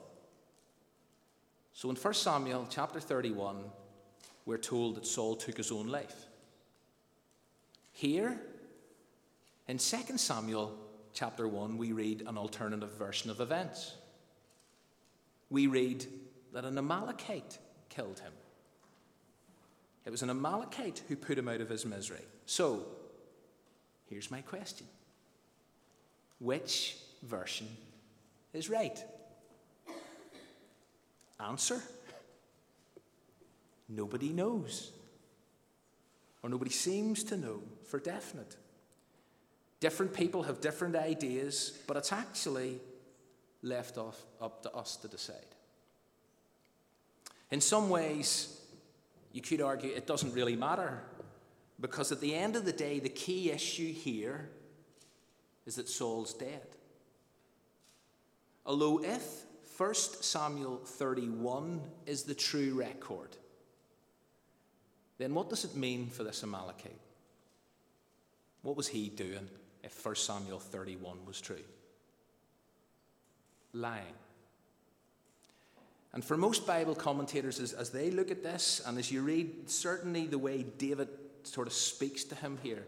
So 1.73 1.89
in 1.89 1.95
1 1.95 2.13
Samuel 2.13 2.67
chapter 2.69 2.99
31, 2.99 3.63
we're 4.45 4.57
told 4.57 4.95
that 4.95 5.05
Saul 5.05 5.35
took 5.35 5.57
his 5.57 5.71
own 5.71 5.87
life. 5.87 6.27
Here, 7.91 8.39
in 9.67 9.77
2 9.77 10.17
Samuel 10.17 10.77
chapter 11.13 11.47
1, 11.47 11.77
we 11.77 11.91
read 11.91 12.23
an 12.27 12.37
alternative 12.37 12.93
version 12.97 13.29
of 13.29 13.39
events. 13.39 13.95
We 15.49 15.67
read 15.67 16.05
that 16.53 16.65
an 16.65 16.77
Amalekite 16.77 17.57
killed 17.89 18.19
him. 18.19 18.33
It 20.05 20.09
was 20.09 20.21
an 20.21 20.29
Amalekite 20.29 21.01
who 21.07 21.15
put 21.15 21.37
him 21.37 21.47
out 21.47 21.61
of 21.61 21.69
his 21.69 21.85
misery. 21.85 22.25
So, 22.45 22.85
here's 24.09 24.29
my 24.29 24.41
question 24.41 24.87
Which 26.39 26.97
version 27.23 27.67
is 28.53 28.69
right? 28.69 29.01
Answer 31.39 31.81
Nobody 33.89 34.29
knows. 34.29 34.91
or 36.41 36.49
nobody 36.49 36.71
seems 36.71 37.23
to 37.25 37.37
know 37.37 37.61
for 37.85 37.99
definite. 37.99 38.55
Different 39.79 40.13
people 40.13 40.43
have 40.43 40.61
different 40.61 40.95
ideas, 40.95 41.77
but 41.87 41.97
it's 41.97 42.11
actually 42.11 42.79
left 43.61 43.97
off, 43.97 44.21
up 44.41 44.63
to 44.63 44.73
us 44.73 44.95
to 44.97 45.07
decide. 45.07 45.35
In 47.51 47.61
some 47.61 47.89
ways, 47.89 48.59
you 49.33 49.41
could 49.41 49.61
argue 49.61 49.91
it 49.91 50.07
doesn't 50.07 50.33
really 50.33 50.55
matter 50.55 51.01
because 51.81 52.11
at 52.11 52.21
the 52.21 52.33
end 52.33 52.55
of 52.55 52.63
the 52.63 52.71
day, 52.71 52.99
the 52.99 53.09
key 53.09 53.51
issue 53.51 53.91
here 53.91 54.49
is 55.65 55.75
that 55.75 55.89
Saul's 55.89 56.33
dead. 56.33 56.67
Although 58.65 59.03
if 59.03 59.43
1 59.77 59.93
Samuel 59.93 60.77
31 60.85 61.81
is 62.05 62.23
the 62.23 62.35
true 62.35 62.75
record, 62.75 63.35
then 65.17 65.33
what 65.33 65.49
does 65.49 65.65
it 65.65 65.75
mean 65.75 66.07
for 66.07 66.23
this 66.23 66.43
Amalekite? 66.43 66.99
What 68.61 68.77
was 68.77 68.87
he 68.87 69.09
doing 69.09 69.49
if 69.83 70.05
1 70.05 70.15
Samuel 70.15 70.59
31 70.59 71.25
was 71.25 71.41
true? 71.41 71.57
Lying. 73.73 74.13
And 76.13 76.23
for 76.23 76.37
most 76.37 76.67
Bible 76.67 76.93
commentators, 76.93 77.59
as, 77.59 77.73
as 77.73 77.89
they 77.89 78.11
look 78.11 78.29
at 78.29 78.43
this, 78.43 78.81
and 78.85 78.99
as 78.99 79.11
you 79.11 79.23
read 79.23 79.69
certainly 79.69 80.27
the 80.27 80.37
way 80.37 80.63
David 80.77 81.09
sort 81.43 81.67
of 81.67 81.73
speaks 81.73 82.23
to 82.25 82.35
him 82.35 82.59
here, 82.61 82.85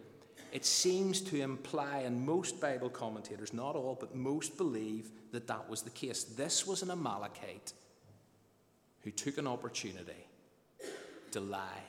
it 0.52 0.64
seems 0.64 1.20
to 1.22 1.42
imply, 1.42 2.00
and 2.06 2.26
most 2.26 2.62
Bible 2.62 2.90
commentators, 2.90 3.52
not 3.52 3.76
all, 3.76 3.98
but 4.00 4.16
most 4.16 4.58
believe 4.58 5.10
that 5.32 5.48
that 5.48 5.70
was 5.70 5.82
the 5.82 5.90
case. 5.90 6.24
This 6.24 6.66
was 6.66 6.82
an 6.82 6.92
Amalekite 6.92 7.74
who 9.02 9.12
took 9.12 9.38
an 9.38 9.48
opportunity 9.48 10.28
to 11.32 11.40
lie 11.42 11.84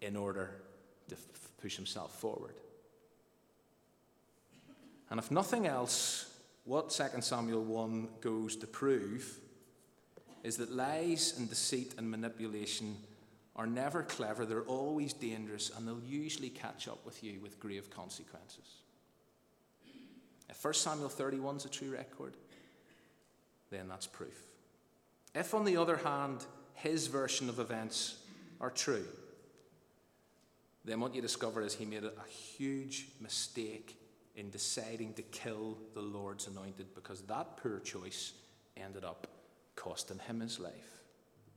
in 0.00 0.16
order 0.16 0.62
to 1.08 1.16
f- 1.16 1.50
push 1.60 1.76
himself 1.76 2.18
forward. 2.18 2.54
And 5.10 5.18
if 5.18 5.30
nothing 5.30 5.66
else, 5.66 6.32
what 6.64 6.90
2 6.90 7.20
Samuel 7.20 7.64
1 7.64 8.08
goes 8.20 8.56
to 8.56 8.66
prove 8.66 9.40
is 10.42 10.56
that 10.58 10.72
lies 10.72 11.34
and 11.38 11.48
deceit 11.48 11.94
and 11.98 12.10
manipulation 12.10 12.96
are 13.56 13.66
never 13.66 14.04
clever, 14.04 14.46
they're 14.46 14.62
always 14.62 15.12
dangerous, 15.12 15.70
and 15.76 15.86
they'll 15.86 16.00
usually 16.06 16.48
catch 16.48 16.86
up 16.86 17.04
with 17.04 17.24
you 17.24 17.40
with 17.40 17.58
grave 17.58 17.90
consequences. 17.90 18.82
If 20.48 20.64
1 20.64 20.74
Samuel 20.74 21.08
31 21.08 21.56
is 21.56 21.64
a 21.64 21.68
true 21.68 21.90
record, 21.90 22.34
then 23.70 23.88
that's 23.88 24.06
proof. 24.06 24.40
If, 25.34 25.54
on 25.54 25.64
the 25.64 25.76
other 25.76 25.96
hand, 25.96 26.44
his 26.74 27.08
version 27.08 27.48
of 27.48 27.58
events 27.58 28.18
are 28.60 28.70
true, 28.70 29.06
then 30.84 31.00
what 31.00 31.14
you 31.14 31.20
discover 31.20 31.60
is 31.60 31.74
he 31.74 31.84
made 31.84 32.04
a 32.04 32.28
huge 32.30 33.08
mistake 33.20 33.96
in 34.36 34.50
deciding 34.50 35.14
to 35.14 35.22
kill 35.22 35.76
the 35.94 36.00
Lord's 36.00 36.46
anointed 36.46 36.94
because 36.94 37.22
that 37.22 37.56
poor 37.56 37.80
choice 37.80 38.32
ended 38.76 39.04
up 39.04 39.26
costing 39.78 40.18
him 40.18 40.40
his 40.40 40.58
life. 40.58 41.02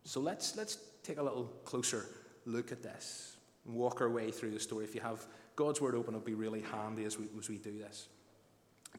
So 0.03 0.19
let's, 0.19 0.55
let's 0.55 0.77
take 1.03 1.17
a 1.17 1.23
little 1.23 1.45
closer 1.65 2.05
look 2.45 2.71
at 2.71 2.83
this 2.83 3.37
and 3.65 3.75
walk 3.75 4.01
our 4.01 4.09
way 4.09 4.31
through 4.31 4.51
the 4.51 4.59
story. 4.59 4.85
If 4.85 4.95
you 4.95 5.01
have 5.01 5.25
God's 5.55 5.81
word 5.81 5.95
open, 5.95 6.13
it'll 6.13 6.25
be 6.25 6.33
really 6.33 6.61
handy 6.61 7.05
as 7.05 7.17
we, 7.17 7.25
as 7.37 7.49
we 7.49 7.57
do 7.57 7.77
this. 7.77 8.07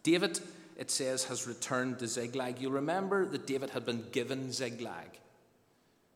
David, 0.02 0.40
it 0.76 0.90
says, 0.90 1.24
has 1.24 1.46
returned 1.46 1.98
to 2.00 2.06
Ziklag. 2.06 2.60
You'll 2.60 2.72
remember 2.72 3.26
that 3.26 3.46
David 3.46 3.70
had 3.70 3.86
been 3.86 4.04
given 4.12 4.52
Ziklag 4.52 5.18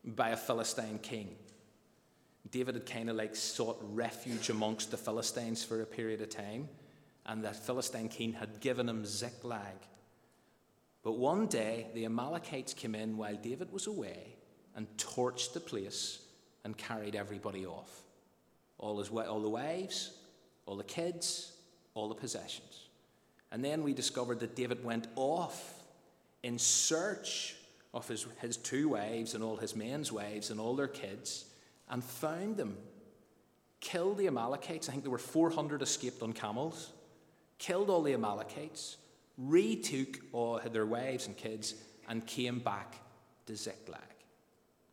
by 0.03 0.29
a 0.29 0.37
Philistine 0.37 0.99
king. 0.99 1.35
David 2.51 2.75
had 2.75 2.85
kind 2.85 3.09
of 3.09 3.15
like 3.15 3.35
sought 3.35 3.77
refuge 3.81 4.49
amongst 4.49 4.91
the 4.91 4.97
Philistines 4.97 5.63
for 5.63 5.81
a 5.81 5.85
period 5.85 6.21
of 6.21 6.29
time, 6.29 6.69
and 7.25 7.43
that 7.43 7.55
Philistine 7.55 8.07
king 8.07 8.33
had 8.33 8.61
given 8.61 8.87
him 8.87 9.05
Ziklag. 9.05 9.75
But 11.07 11.19
one 11.19 11.47
day, 11.47 11.87
the 11.93 12.03
Amalekites 12.03 12.73
came 12.73 12.93
in 12.93 13.15
while 13.15 13.37
David 13.37 13.71
was 13.71 13.87
away 13.87 14.35
and 14.75 14.87
torched 14.97 15.53
the 15.53 15.61
place 15.61 16.19
and 16.65 16.75
carried 16.75 17.15
everybody 17.15 17.65
off. 17.65 18.01
All, 18.77 18.99
his, 18.99 19.07
all 19.09 19.39
the 19.39 19.49
wives, 19.49 20.11
all 20.65 20.75
the 20.75 20.83
kids, 20.83 21.53
all 21.93 22.09
the 22.09 22.15
possessions. 22.15 22.89
And 23.53 23.63
then 23.63 23.83
we 23.83 23.93
discovered 23.93 24.41
that 24.41 24.57
David 24.57 24.83
went 24.83 25.07
off 25.15 25.81
in 26.43 26.59
search 26.59 27.55
of 27.93 28.05
his, 28.09 28.27
his 28.41 28.57
two 28.57 28.89
wives 28.89 29.33
and 29.33 29.41
all 29.41 29.55
his 29.55 29.77
men's 29.77 30.11
wives 30.11 30.49
and 30.49 30.59
all 30.59 30.75
their 30.75 30.89
kids 30.89 31.45
and 31.89 32.03
found 32.03 32.57
them. 32.57 32.75
Killed 33.79 34.17
the 34.17 34.27
Amalekites. 34.27 34.89
I 34.89 34.91
think 34.91 35.05
there 35.05 35.11
were 35.11 35.17
400 35.17 35.81
escaped 35.81 36.21
on 36.21 36.33
camels. 36.33 36.91
Killed 37.59 37.89
all 37.89 38.01
the 38.01 38.13
Amalekites, 38.13 38.97
retook 39.37 40.19
all 40.31 40.59
their 40.71 40.85
wives 40.85 41.27
and 41.27 41.37
kids, 41.37 41.75
and 42.09 42.25
came 42.25 42.59
back 42.59 42.95
to 43.45 43.55
Ziklag. 43.55 44.01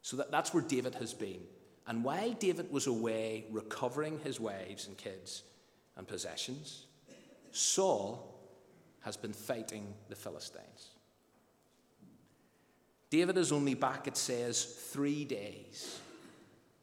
So 0.03 0.17
that, 0.19 0.31
that's 0.31 0.53
where 0.53 0.63
David 0.63 0.95
has 0.97 1.15
been. 1.15 1.41
And 1.87 2.03
while 2.03 2.33
David 2.33 2.71
was 2.71 2.87
away 2.87 3.45
recovering 3.51 4.19
his 4.21 4.41
wives 4.41 4.87
and 4.87 4.97
kids 4.97 5.43
and 5.97 6.07
possessions, 6.09 6.87
Saul 7.53 8.35
has 9.01 9.17
been 9.17 9.33
fighting 9.33 9.95
the 10.09 10.17
Philistines. 10.17 10.89
David 13.11 13.39
is 13.39 13.53
only 13.53 13.75
back, 13.75 14.09
it 14.09 14.17
says, 14.17 14.65
three 14.65 15.25
days 15.25 16.01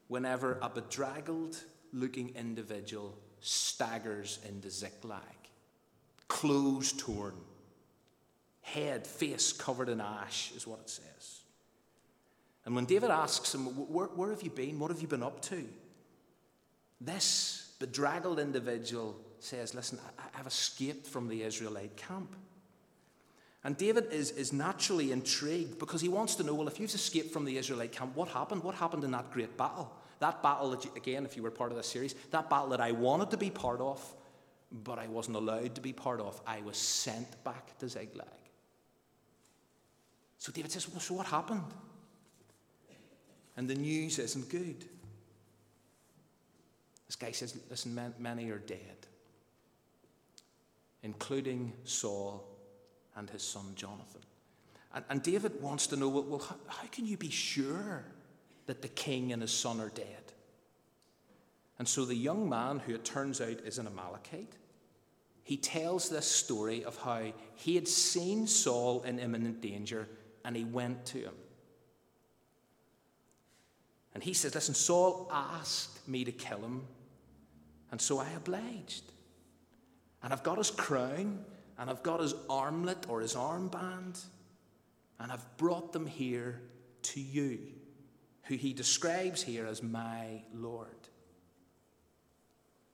whenever 0.08 0.58
a 0.62 0.68
bedraggled 0.68 1.56
looking 1.92 2.32
individual 2.36 3.14
staggers 3.40 4.38
into 4.48 4.70
Ziklag, 4.70 5.20
clothes 6.28 6.92
torn, 6.92 7.34
head, 8.62 9.06
face 9.06 9.52
covered 9.52 9.88
in 9.88 10.00
ash, 10.00 10.52
is 10.56 10.66
what 10.66 10.80
it 10.80 10.90
says. 10.90 11.40
And 12.64 12.74
when 12.74 12.84
David 12.84 13.10
asks 13.10 13.54
him, 13.54 13.66
where, 13.66 14.06
where, 14.06 14.30
have 14.30 14.42
you 14.42 14.50
been? 14.50 14.78
What 14.78 14.90
have 14.90 15.02
you 15.02 15.08
been 15.08 15.22
up 15.22 15.42
to? 15.42 15.64
This 17.00 17.74
bedraggled 17.80 18.38
individual 18.38 19.16
says, 19.40 19.74
Listen, 19.74 19.98
I, 20.18 20.36
have 20.36 20.46
escaped 20.46 21.06
from 21.06 21.28
the 21.28 21.42
Israelite 21.42 21.96
camp. 21.96 22.36
And 23.64 23.76
David 23.76 24.12
is, 24.12 24.30
is 24.32 24.52
naturally 24.52 25.12
intrigued 25.12 25.78
because 25.78 26.00
he 26.00 26.08
wants 26.08 26.36
to 26.36 26.44
know 26.44 26.54
well, 26.54 26.68
if 26.68 26.80
you've 26.80 26.94
escaped 26.94 27.32
from 27.32 27.44
the 27.44 27.56
Israelite 27.58 27.92
camp, 27.92 28.16
what 28.16 28.28
happened? 28.28 28.62
What 28.62 28.74
happened 28.76 29.04
in 29.04 29.10
that 29.12 29.30
great 29.32 29.56
battle? 29.56 29.92
That 30.20 30.42
battle, 30.42 30.70
that 30.70 30.84
you, 30.84 30.92
again, 30.96 31.24
if 31.24 31.36
you 31.36 31.42
were 31.42 31.50
part 31.50 31.72
of 31.72 31.76
this 31.76 31.88
series, 31.88 32.14
that 32.30 32.48
battle 32.48 32.68
that 32.68 32.80
I 32.80 32.92
wanted 32.92 33.30
to 33.30 33.36
be 33.36 33.50
part 33.50 33.80
of, 33.80 34.00
but 34.70 34.98
I 34.98 35.08
wasn't 35.08 35.36
allowed 35.36 35.74
to 35.74 35.80
be 35.80 35.92
part 35.92 36.20
of. 36.20 36.40
I 36.46 36.60
was 36.62 36.76
sent 36.76 37.42
back 37.42 37.76
to 37.78 37.88
Ziklag. 37.88 38.28
So 40.42 40.50
David 40.50 40.72
says, 40.72 40.88
Well, 40.88 40.98
so 40.98 41.14
what 41.14 41.26
happened? 41.26 41.62
and 43.56 43.70
the 43.70 43.76
news 43.76 44.18
isn't 44.18 44.48
good. 44.48 44.84
This 47.06 47.14
guy 47.14 47.30
says, 47.30 47.56
Listen, 47.70 48.12
many 48.18 48.50
are 48.50 48.58
dead, 48.58 49.06
including 51.04 51.72
Saul 51.84 52.44
and 53.14 53.30
his 53.30 53.44
son 53.44 53.74
Jonathan. 53.76 54.22
And, 54.92 55.04
and 55.10 55.22
David 55.22 55.62
wants 55.62 55.86
to 55.86 55.96
know 55.96 56.08
well, 56.08 56.24
well 56.24 56.40
how, 56.40 56.56
how 56.66 56.88
can 56.88 57.06
you 57.06 57.16
be 57.16 57.30
sure 57.30 58.04
that 58.66 58.82
the 58.82 58.88
king 58.88 59.32
and 59.32 59.42
his 59.42 59.52
son 59.52 59.78
are 59.78 59.90
dead? 59.90 60.32
And 61.78 61.86
so 61.86 62.04
the 62.04 62.16
young 62.16 62.48
man, 62.48 62.80
who 62.80 62.96
it 62.96 63.04
turns 63.04 63.40
out 63.40 63.60
is 63.64 63.78
an 63.78 63.86
Amalekite, 63.86 64.56
he 65.44 65.56
tells 65.56 66.08
this 66.08 66.26
story 66.26 66.84
of 66.84 66.96
how 66.96 67.32
he 67.54 67.76
had 67.76 67.86
seen 67.86 68.48
Saul 68.48 69.02
in 69.02 69.20
imminent 69.20 69.60
danger 69.60 70.08
and 70.44 70.56
he 70.56 70.64
went 70.64 71.06
to 71.06 71.18
him. 71.18 71.34
And 74.14 74.22
he 74.22 74.34
says, 74.34 74.54
Listen, 74.54 74.74
Saul 74.74 75.30
asked 75.32 76.06
me 76.08 76.24
to 76.24 76.32
kill 76.32 76.58
him, 76.58 76.82
and 77.90 78.00
so 78.00 78.18
I 78.18 78.28
obliged. 78.30 79.04
And 80.22 80.32
I've 80.32 80.42
got 80.42 80.58
his 80.58 80.70
crown, 80.70 81.44
and 81.78 81.90
I've 81.90 82.02
got 82.02 82.20
his 82.20 82.34
armlet 82.48 83.06
or 83.08 83.20
his 83.20 83.34
armband, 83.34 84.22
and 85.18 85.32
I've 85.32 85.56
brought 85.56 85.92
them 85.92 86.06
here 86.06 86.60
to 87.02 87.20
you, 87.20 87.58
who 88.44 88.54
he 88.56 88.72
describes 88.72 89.42
here 89.42 89.66
as 89.66 89.82
my 89.82 90.42
Lord. 90.54 90.88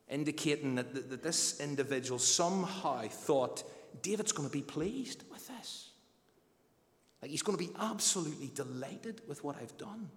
Indicating 0.08 0.76
that, 0.76 0.94
that, 0.94 1.10
that 1.10 1.22
this 1.22 1.60
individual 1.60 2.18
somehow 2.18 3.02
thought 3.08 3.62
David's 4.02 4.32
going 4.32 4.48
to 4.48 4.52
be 4.52 4.62
pleased 4.62 5.24
with 5.30 5.46
this. 5.48 5.87
Like 7.20 7.30
he's 7.30 7.42
going 7.42 7.58
to 7.58 7.64
be 7.64 7.72
absolutely 7.78 8.50
delighted 8.54 9.22
with 9.26 9.42
what 9.42 9.56
I've 9.56 9.76
done. 9.76 10.08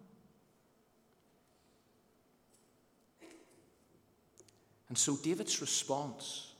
And 4.89 4.97
so 4.97 5.15
David's 5.15 5.61
response, 5.61 6.51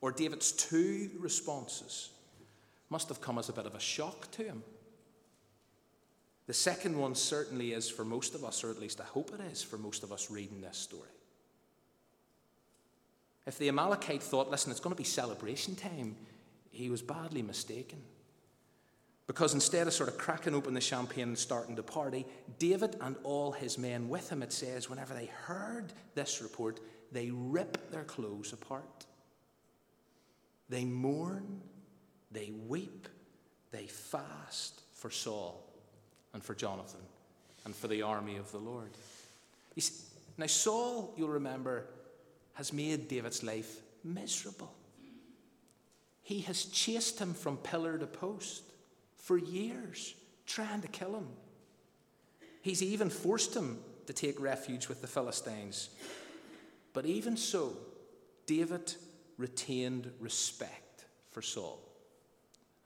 or 0.00 0.10
David's 0.10 0.52
two 0.52 1.10
responses, 1.18 2.10
must 2.88 3.08
have 3.08 3.20
come 3.20 3.38
as 3.38 3.48
a 3.48 3.52
bit 3.52 3.66
of 3.66 3.74
a 3.74 3.80
shock 3.80 4.30
to 4.32 4.44
him. 4.44 4.62
The 6.46 6.54
second 6.54 6.96
one 6.96 7.14
certainly 7.14 7.72
is 7.72 7.90
for 7.90 8.04
most 8.04 8.34
of 8.34 8.44
us, 8.44 8.62
or 8.62 8.70
at 8.70 8.80
least 8.80 9.00
I 9.00 9.04
hope 9.04 9.32
it 9.34 9.40
is 9.52 9.62
for 9.62 9.76
most 9.76 10.04
of 10.04 10.12
us 10.12 10.30
reading 10.30 10.60
this 10.60 10.78
story. 10.78 11.10
If 13.46 13.58
the 13.58 13.68
Amalekite 13.68 14.22
thought, 14.22 14.50
listen, 14.50 14.70
it's 14.70 14.80
going 14.80 14.94
to 14.94 14.98
be 14.98 15.04
celebration 15.04 15.76
time, 15.76 16.16
he 16.70 16.88
was 16.88 17.02
badly 17.02 17.42
mistaken. 17.42 18.02
Because 19.26 19.54
instead 19.54 19.86
of 19.86 19.92
sort 19.92 20.08
of 20.08 20.18
cracking 20.18 20.54
open 20.54 20.74
the 20.74 20.80
champagne 20.80 21.24
and 21.24 21.38
starting 21.38 21.74
the 21.74 21.82
party, 21.82 22.26
David 22.58 22.96
and 23.00 23.16
all 23.24 23.50
his 23.50 23.76
men 23.76 24.08
with 24.08 24.30
him, 24.30 24.42
it 24.42 24.52
says, 24.52 24.88
whenever 24.88 25.14
they 25.14 25.26
heard 25.26 25.92
this 26.14 26.40
report, 26.40 26.78
they 27.10 27.30
rip 27.32 27.90
their 27.90 28.04
clothes 28.04 28.52
apart. 28.52 29.04
They 30.68 30.84
mourn, 30.84 31.60
they 32.30 32.52
weep, 32.68 33.08
they 33.72 33.86
fast 33.86 34.80
for 34.94 35.10
Saul 35.10 35.64
and 36.32 36.42
for 36.42 36.54
Jonathan 36.54 37.00
and 37.64 37.74
for 37.74 37.88
the 37.88 38.02
army 38.02 38.36
of 38.36 38.50
the 38.52 38.58
Lord. 38.58 38.90
See, 39.76 39.92
now, 40.38 40.46
Saul, 40.46 41.14
you'll 41.16 41.28
remember, 41.28 41.86
has 42.54 42.72
made 42.72 43.08
David's 43.08 43.42
life 43.42 43.80
miserable. 44.04 44.72
He 46.22 46.40
has 46.40 46.66
chased 46.66 47.18
him 47.18 47.34
from 47.34 47.56
pillar 47.56 47.98
to 47.98 48.06
post 48.06 48.62
for 49.26 49.36
years, 49.36 50.14
trying 50.46 50.80
to 50.80 50.86
kill 50.86 51.16
him. 51.16 51.26
He's 52.62 52.80
even 52.80 53.10
forced 53.10 53.56
him 53.56 53.80
to 54.06 54.12
take 54.12 54.40
refuge 54.40 54.86
with 54.86 55.00
the 55.00 55.08
Philistines. 55.08 55.90
But 56.92 57.06
even 57.06 57.36
so, 57.36 57.76
David 58.46 58.94
retained 59.36 60.12
respect 60.20 61.06
for 61.28 61.42
Saul 61.42 61.80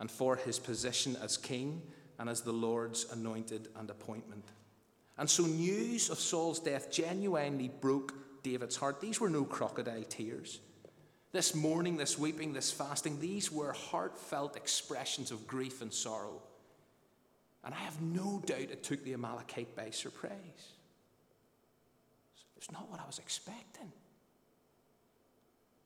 and 0.01 0.11
for 0.11 0.35
his 0.35 0.59
position 0.59 1.15
as 1.23 1.37
king 1.37 1.83
and 2.19 2.27
as 2.27 2.41
the 2.41 2.53
Lord's 2.53 3.13
anointed 3.13 3.69
and 3.77 3.91
appointment. 3.91 4.47
And 5.19 5.29
so, 5.29 5.45
news 5.45 6.09
of 6.09 6.19
Saul's 6.19 6.59
death 6.59 6.91
genuinely 6.91 7.71
broke 7.83 8.15
David's 8.43 8.77
heart. 8.77 9.03
These 9.03 9.21
were 9.21 9.29
no 9.29 9.45
crocodile 9.45 10.05
tears. 10.05 10.61
This 11.33 11.55
mourning, 11.55 11.97
this 11.97 12.19
weeping, 12.19 12.53
this 12.53 12.73
fasting, 12.73 13.21
these 13.21 13.53
were 13.53 13.73
heartfelt 13.73 14.57
expressions 14.57 15.31
of 15.31 15.47
grief 15.47 15.81
and 15.81 15.93
sorrow. 15.93 16.43
And 17.65 17.73
I 17.73 17.79
have 17.79 18.01
no 18.01 18.43
doubt 18.45 18.59
it 18.59 18.83
took 18.83 19.05
the 19.05 19.13
Amalekite 19.13 19.77
by 19.77 19.91
surprise. 19.91 20.33
It's 22.57 22.73
not 22.73 22.91
what 22.91 23.01
I 23.01 23.07
was 23.07 23.19
expecting. 23.19 23.93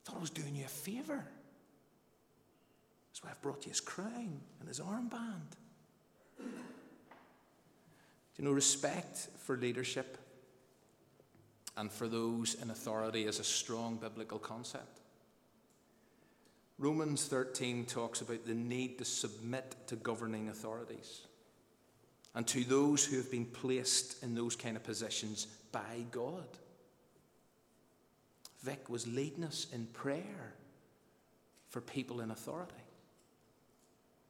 I 0.01 0.11
thought 0.11 0.17
I 0.17 0.21
was 0.21 0.31
doing 0.31 0.55
you 0.55 0.65
a 0.65 0.69
favour. 0.69 1.25
That's 3.11 3.23
why 3.23 3.31
I've 3.31 3.43
brought 3.43 3.65
you 3.65 3.71
his 3.71 3.81
crown 3.81 4.41
and 4.61 4.69
his 4.69 4.81
armband. 4.81 5.57
Do 6.39 6.45
you 8.39 8.45
know, 8.45 8.53
respect 8.53 9.29
for 9.39 9.57
leadership 9.57 10.19
and 11.77 11.91
for 11.91 12.09
those 12.09 12.55
in 12.55 12.71
authority 12.71 13.27
is 13.27 13.39
a 13.41 13.45
strong 13.45 13.97
biblical 13.97 14.39
concept. 14.39 15.01
Romans 16.79 17.27
13 17.27 17.87
talks 17.87 18.21
about 18.21 18.45
the 18.47 18.55
need 18.55 18.99
to 18.99 19.05
submit 19.05 19.77
to 19.87 19.97
governing 19.97 20.49
authorities 20.49 21.23
and 22.35 22.47
to 22.49 22.65
those 22.65 23.05
who 23.05 23.17
have 23.17 23.31
been 23.31 23.47
placed 23.47 24.23
in 24.23 24.35
those 24.35 24.57
kind 24.57 24.77
of 24.77 24.83
positions 24.83 25.47
by 25.71 26.05
God. 26.11 26.47
Vic 28.63 28.89
was 28.89 29.07
leading 29.07 29.45
us 29.45 29.67
in 29.73 29.87
prayer 29.87 30.55
for 31.69 31.81
people 31.81 32.21
in 32.21 32.31
authority. 32.31 32.75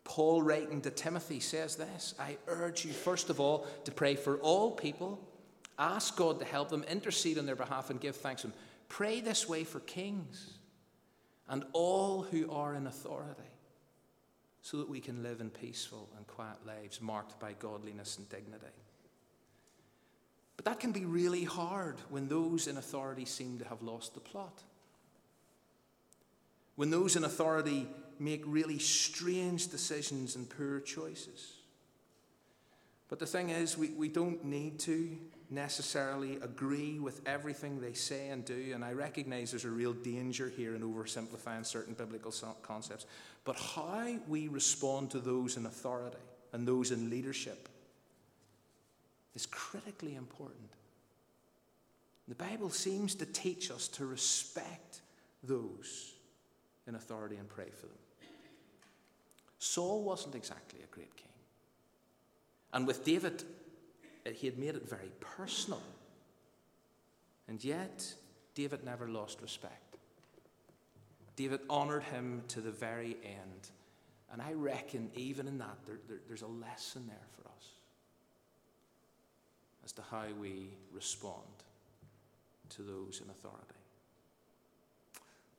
Paul, 0.03 0.43
writing 0.43 0.83
to 0.83 0.91
Timothy, 0.91 1.41
says 1.41 1.77
this 1.77 2.15
I 2.19 2.37
urge 2.47 2.85
you, 2.85 2.93
first 2.93 3.31
of 3.31 3.41
all, 3.41 3.67
to 3.85 3.91
pray 3.91 4.17
for 4.17 4.37
all 4.39 4.71
people. 4.71 5.19
Ask 5.79 6.17
God 6.17 6.39
to 6.41 6.45
help 6.45 6.69
them, 6.69 6.85
intercede 6.85 7.39
on 7.39 7.47
their 7.47 7.57
behalf, 7.57 7.91
and 7.91 8.01
give 8.01 8.17
thanks 8.17 8.43
to 8.43 8.49
Him. 8.49 8.55
Pray 8.89 9.21
this 9.21 9.49
way 9.49 9.65
for 9.65 9.81
kings 9.81 10.54
and 11.49 11.65
all 11.73 12.23
who 12.23 12.51
are 12.51 12.75
in 12.75 12.87
authority, 12.87 13.43
so 14.63 14.79
that 14.79 14.89
we 14.89 15.01
can 15.01 15.23
live 15.23 15.41
in 15.41 15.51
peaceful 15.51 16.09
and 16.17 16.27
quiet 16.27 16.57
lives 16.67 17.01
marked 17.01 17.39
by 17.39 17.53
godliness 17.53 18.17
and 18.17 18.29
dignity. 18.29 18.67
But 20.57 20.65
that 20.65 20.81
can 20.81 20.93
be 20.93 21.05
really 21.05 21.45
hard 21.45 21.97
when 22.09 22.29
those 22.29 22.67
in 22.67 22.77
authority 22.77 23.25
seem 23.25 23.59
to 23.59 23.69
have 23.69 23.83
lost 23.83 24.15
the 24.15 24.21
plot. 24.21 24.63
When 26.77 26.91
those 26.91 27.17
in 27.17 27.25
authority 27.25 27.89
make 28.19 28.43
really 28.47 28.79
strange 28.79 29.69
decisions 29.69 30.37
and 30.37 30.49
poor 30.49 30.81
choices. 30.81 31.54
But 33.09 33.19
the 33.19 33.27
thing 33.27 33.51
is, 33.51 33.77
we, 33.77 33.91
we 33.91 34.09
don't 34.09 34.45
need 34.45 34.79
to 34.81 35.17
necessarily 35.51 36.37
agree 36.37 36.99
with 36.99 37.21
everything 37.27 37.81
they 37.81 37.93
say 37.93 38.29
and 38.29 38.45
do, 38.45 38.73
and 38.75 38.85
I 38.85 38.93
recognize 38.93 39.51
there's 39.51 39.65
a 39.65 39.71
real 39.71 39.93
danger 39.93 40.49
here 40.49 40.75
in 40.75 40.83
oversimplifying 40.83 41.67
certain 41.67 41.95
biblical 41.95 42.33
concepts. 42.63 43.07
But 43.45 43.57
how 43.57 44.17
we 44.27 44.49
respond 44.49 45.11
to 45.11 45.21
those 45.21 45.57
in 45.57 45.67
authority 45.67 46.17
and 46.53 46.67
those 46.67 46.91
in 46.91 47.11
leadership 47.11 47.69
is 49.35 49.47
critically 49.47 50.15
important. 50.15 50.71
The 52.27 52.35
Bible 52.35 52.71
seems 52.71 53.15
to 53.17 53.27
teach 53.27 53.71
us 53.71 53.87
to 53.89 54.07
respect 54.07 55.03
those 55.43 56.15
in 56.87 56.95
authority 56.95 57.37
and 57.37 57.49
pray 57.49 57.69
for 57.77 57.87
them. 57.87 57.99
Saul 59.59 60.03
wasn't 60.03 60.35
exactly 60.35 60.81
a 60.83 60.95
great 60.95 61.15
king. 61.17 61.34
And 62.75 62.87
with 62.89 63.05
David, 63.05 63.45
uh, 64.27 64.31
he 64.31 64.47
had 64.47 64.59
made 64.59 64.75
it 64.75 64.87
very 64.87 65.11
personal. 65.21 65.83
And 67.49 67.63
yet, 67.65 68.13
David 68.55 68.85
never 68.85 69.09
lost 69.09 69.41
respect. 69.41 69.97
David 71.37 71.61
honored 71.71 72.03
him 72.03 72.43
to 72.49 72.61
the 72.61 72.71
very 72.71 73.17
end. 73.25 73.71
And 74.33 74.43
I 74.43 74.53
reckon, 74.53 75.11
even 75.15 75.47
in 75.47 75.59
that, 75.59 75.79
there, 75.87 75.99
there, 76.09 76.19
there's 76.27 76.43
a 76.43 76.47
lesson 76.47 77.07
there 77.07 77.17
for 77.37 77.49
us 77.49 77.69
as 79.85 79.93
to 79.93 80.03
how 80.11 80.25
we 80.41 80.71
respond 80.93 81.43
to 82.71 82.83
those 82.83 83.21
in 83.25 83.31
authority. 83.31 83.74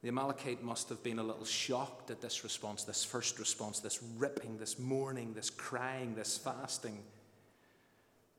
The 0.05 0.09
Amalekite 0.09 0.63
must 0.63 0.89
have 0.89 1.01
been 1.01 1.17
a 1.17 1.23
little 1.23 1.45
shocked 1.45 2.11
at 2.11 2.21
this 2.21 2.43
response, 2.43 2.83
this 2.83 3.03
first 3.03 3.39
response, 3.39 3.79
this 3.79 4.03
ripping, 4.19 4.59
this 4.59 4.77
mourning, 4.77 5.33
this 5.33 5.49
crying, 5.49 6.13
this 6.13 6.37
fasting. 6.37 6.99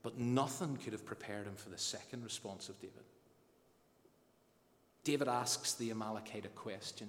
But 0.04 0.16
nothing 0.16 0.76
could 0.76 0.92
have 0.92 1.04
prepared 1.04 1.44
him 1.44 1.56
for 1.56 1.70
the 1.70 1.76
second 1.76 2.22
response 2.22 2.68
of 2.68 2.80
David. 2.80 3.02
David 5.02 5.26
asks 5.26 5.74
the 5.74 5.90
Amalekite 5.90 6.44
a 6.44 6.50
question. 6.50 7.08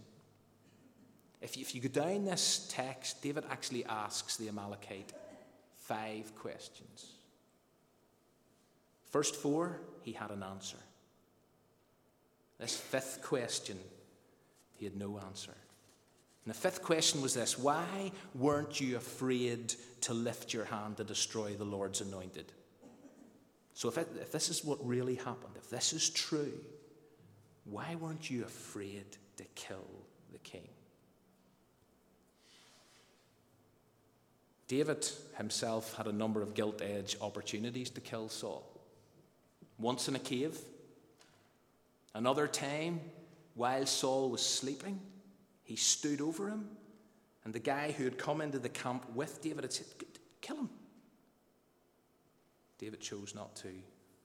If 1.39 1.55
you, 1.55 1.61
if 1.61 1.75
you 1.75 1.81
go 1.81 1.89
down 1.89 2.25
this 2.25 2.67
text, 2.71 3.21
David 3.21 3.43
actually 3.51 3.85
asks 3.85 4.37
the 4.37 4.47
Amalekite 4.47 5.13
five 5.81 6.33
questions. 6.33 7.11
First 9.11 9.35
four, 9.35 9.81
he 10.01 10.13
had 10.13 10.31
an 10.31 10.41
answer. 10.41 10.79
This 12.57 12.75
fifth 12.75 13.21
question, 13.21 13.77
he 14.77 14.85
had 14.85 14.95
no 14.95 15.19
answer. 15.19 15.53
And 16.45 16.53
the 16.53 16.57
fifth 16.57 16.81
question 16.81 17.21
was 17.21 17.33
this 17.33 17.57
Why 17.57 18.11
weren't 18.33 18.79
you 18.79 18.95
afraid 18.95 19.73
to 20.01 20.13
lift 20.13 20.53
your 20.53 20.65
hand 20.65 20.97
to 20.97 21.03
destroy 21.03 21.53
the 21.53 21.65
Lord's 21.65 22.01
anointed? 22.01 22.51
So, 23.73 23.89
if, 23.89 23.97
it, 23.97 24.07
if 24.21 24.31
this 24.31 24.49
is 24.49 24.63
what 24.63 24.85
really 24.85 25.15
happened, 25.15 25.53
if 25.55 25.69
this 25.69 25.93
is 25.93 26.09
true, 26.09 26.53
why 27.65 27.95
weren't 27.95 28.29
you 28.29 28.43
afraid 28.43 29.05
to 29.35 29.43
kill 29.55 29.85
the 30.31 30.39
king? 30.39 30.67
David 34.67 35.07
himself 35.37 35.95
had 35.95 36.07
a 36.07 36.11
number 36.11 36.41
of 36.41 36.53
gilt 36.53 36.81
edge 36.81 37.15
opportunities 37.21 37.89
to 37.91 38.01
kill 38.01 38.29
Saul. 38.29 38.67
Once 39.77 40.07
in 40.07 40.15
a 40.15 40.19
cave, 40.19 40.57
another 42.15 42.47
time 42.47 42.99
while 43.57 43.85
Saul 43.85 44.29
was 44.29 44.41
sleeping, 44.41 44.99
he 45.63 45.75
stood 45.75 46.21
over 46.21 46.47
him, 46.47 46.69
and 47.43 47.53
the 47.53 47.59
guy 47.59 47.91
who 47.91 48.03
had 48.03 48.17
come 48.17 48.39
into 48.39 48.59
the 48.59 48.69
camp 48.69 49.05
with 49.13 49.41
David 49.41 49.63
had 49.63 49.73
said, 49.73 49.87
Kill 50.41 50.57
him. 50.57 50.69
David 52.77 53.01
chose 53.01 53.33
not 53.33 53.55
to 53.57 53.69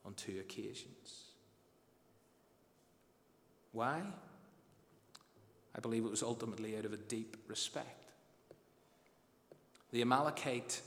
on 0.05 0.15
two 0.15 0.39
occasions. 0.41 1.25
Why? 3.73 4.03
I 5.75 5.81
believe 5.81 6.05
it 6.05 6.11
was 6.11 6.23
ultimately 6.23 6.77
out 6.77 6.85
of 6.85 6.93
a 6.93 6.99
deep 6.99 7.37
respect. 7.49 8.11
The 9.91 10.03
Amalekite 10.03 10.83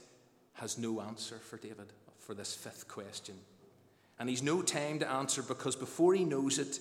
has 0.53 0.77
no 0.77 1.01
answer 1.01 1.37
for 1.37 1.57
David 1.57 1.91
for 2.19 2.35
this 2.35 2.53
fifth 2.53 2.87
question. 2.87 3.35
And 4.19 4.29
he's 4.29 4.43
no 4.43 4.61
time 4.61 4.99
to 4.99 5.11
answer 5.11 5.41
because 5.41 5.75
before 5.75 6.13
he 6.13 6.23
knows 6.23 6.59
it, 6.59 6.79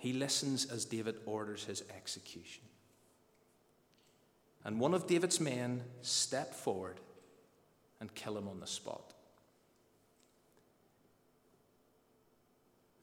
he 0.00 0.14
listens 0.14 0.64
as 0.64 0.86
David 0.86 1.16
orders 1.26 1.64
his 1.64 1.84
execution. 1.94 2.64
And 4.64 4.80
one 4.80 4.94
of 4.94 5.06
David's 5.06 5.40
men 5.40 5.82
step 6.00 6.54
forward 6.54 6.98
and 8.00 8.12
kill 8.14 8.36
him 8.36 8.48
on 8.48 8.60
the 8.60 8.66
spot. 8.66 9.12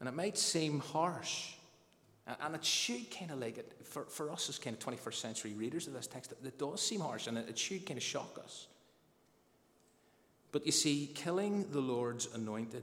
And 0.00 0.08
it 0.08 0.14
might 0.14 0.36
seem 0.36 0.80
harsh, 0.80 1.52
And 2.40 2.56
it 2.56 2.64
should 2.64 3.08
kind 3.16 3.30
of 3.30 3.38
like 3.38 3.58
it, 3.58 3.72
for, 3.84 4.04
for 4.06 4.32
us 4.32 4.48
as 4.48 4.58
kind 4.58 4.76
of 4.76 4.80
21st 4.84 5.14
century 5.14 5.54
readers 5.54 5.86
of 5.86 5.92
this 5.92 6.08
text, 6.08 6.32
it 6.44 6.58
does 6.58 6.82
seem 6.82 7.00
harsh 7.00 7.28
and 7.28 7.38
it 7.38 7.56
should 7.56 7.86
kind 7.86 7.96
of 7.96 8.02
shock 8.02 8.40
us. 8.42 8.66
But 10.50 10.66
you 10.66 10.72
see, 10.72 11.12
killing 11.14 11.70
the 11.70 11.80
Lord's 11.80 12.28
anointed, 12.34 12.82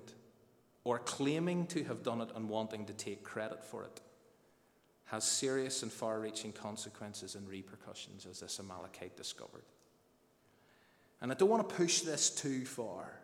or 0.86 1.00
claiming 1.00 1.66
to 1.68 1.84
have 1.84 2.04
done 2.04 2.22
it 2.22 2.30
and 2.34 2.48
wanting 2.48 2.86
to 2.86 2.94
take 2.94 3.26
credit 3.26 3.62
for 3.66 3.84
it, 3.84 4.00
has 5.06 5.24
serious 5.24 5.84
and 5.84 5.92
far 5.92 6.20
reaching 6.20 6.52
consequences 6.52 7.36
and 7.36 7.48
repercussions, 7.48 8.26
as 8.26 8.40
this 8.40 8.60
Amalekite 8.60 9.16
discovered. 9.16 9.64
And 11.22 11.32
I 11.32 11.36
don't 11.36 11.50
want 11.50 11.68
to 11.68 11.76
push 11.76 12.02
this 12.02 12.30
too 12.30 12.66
far, 12.66 13.20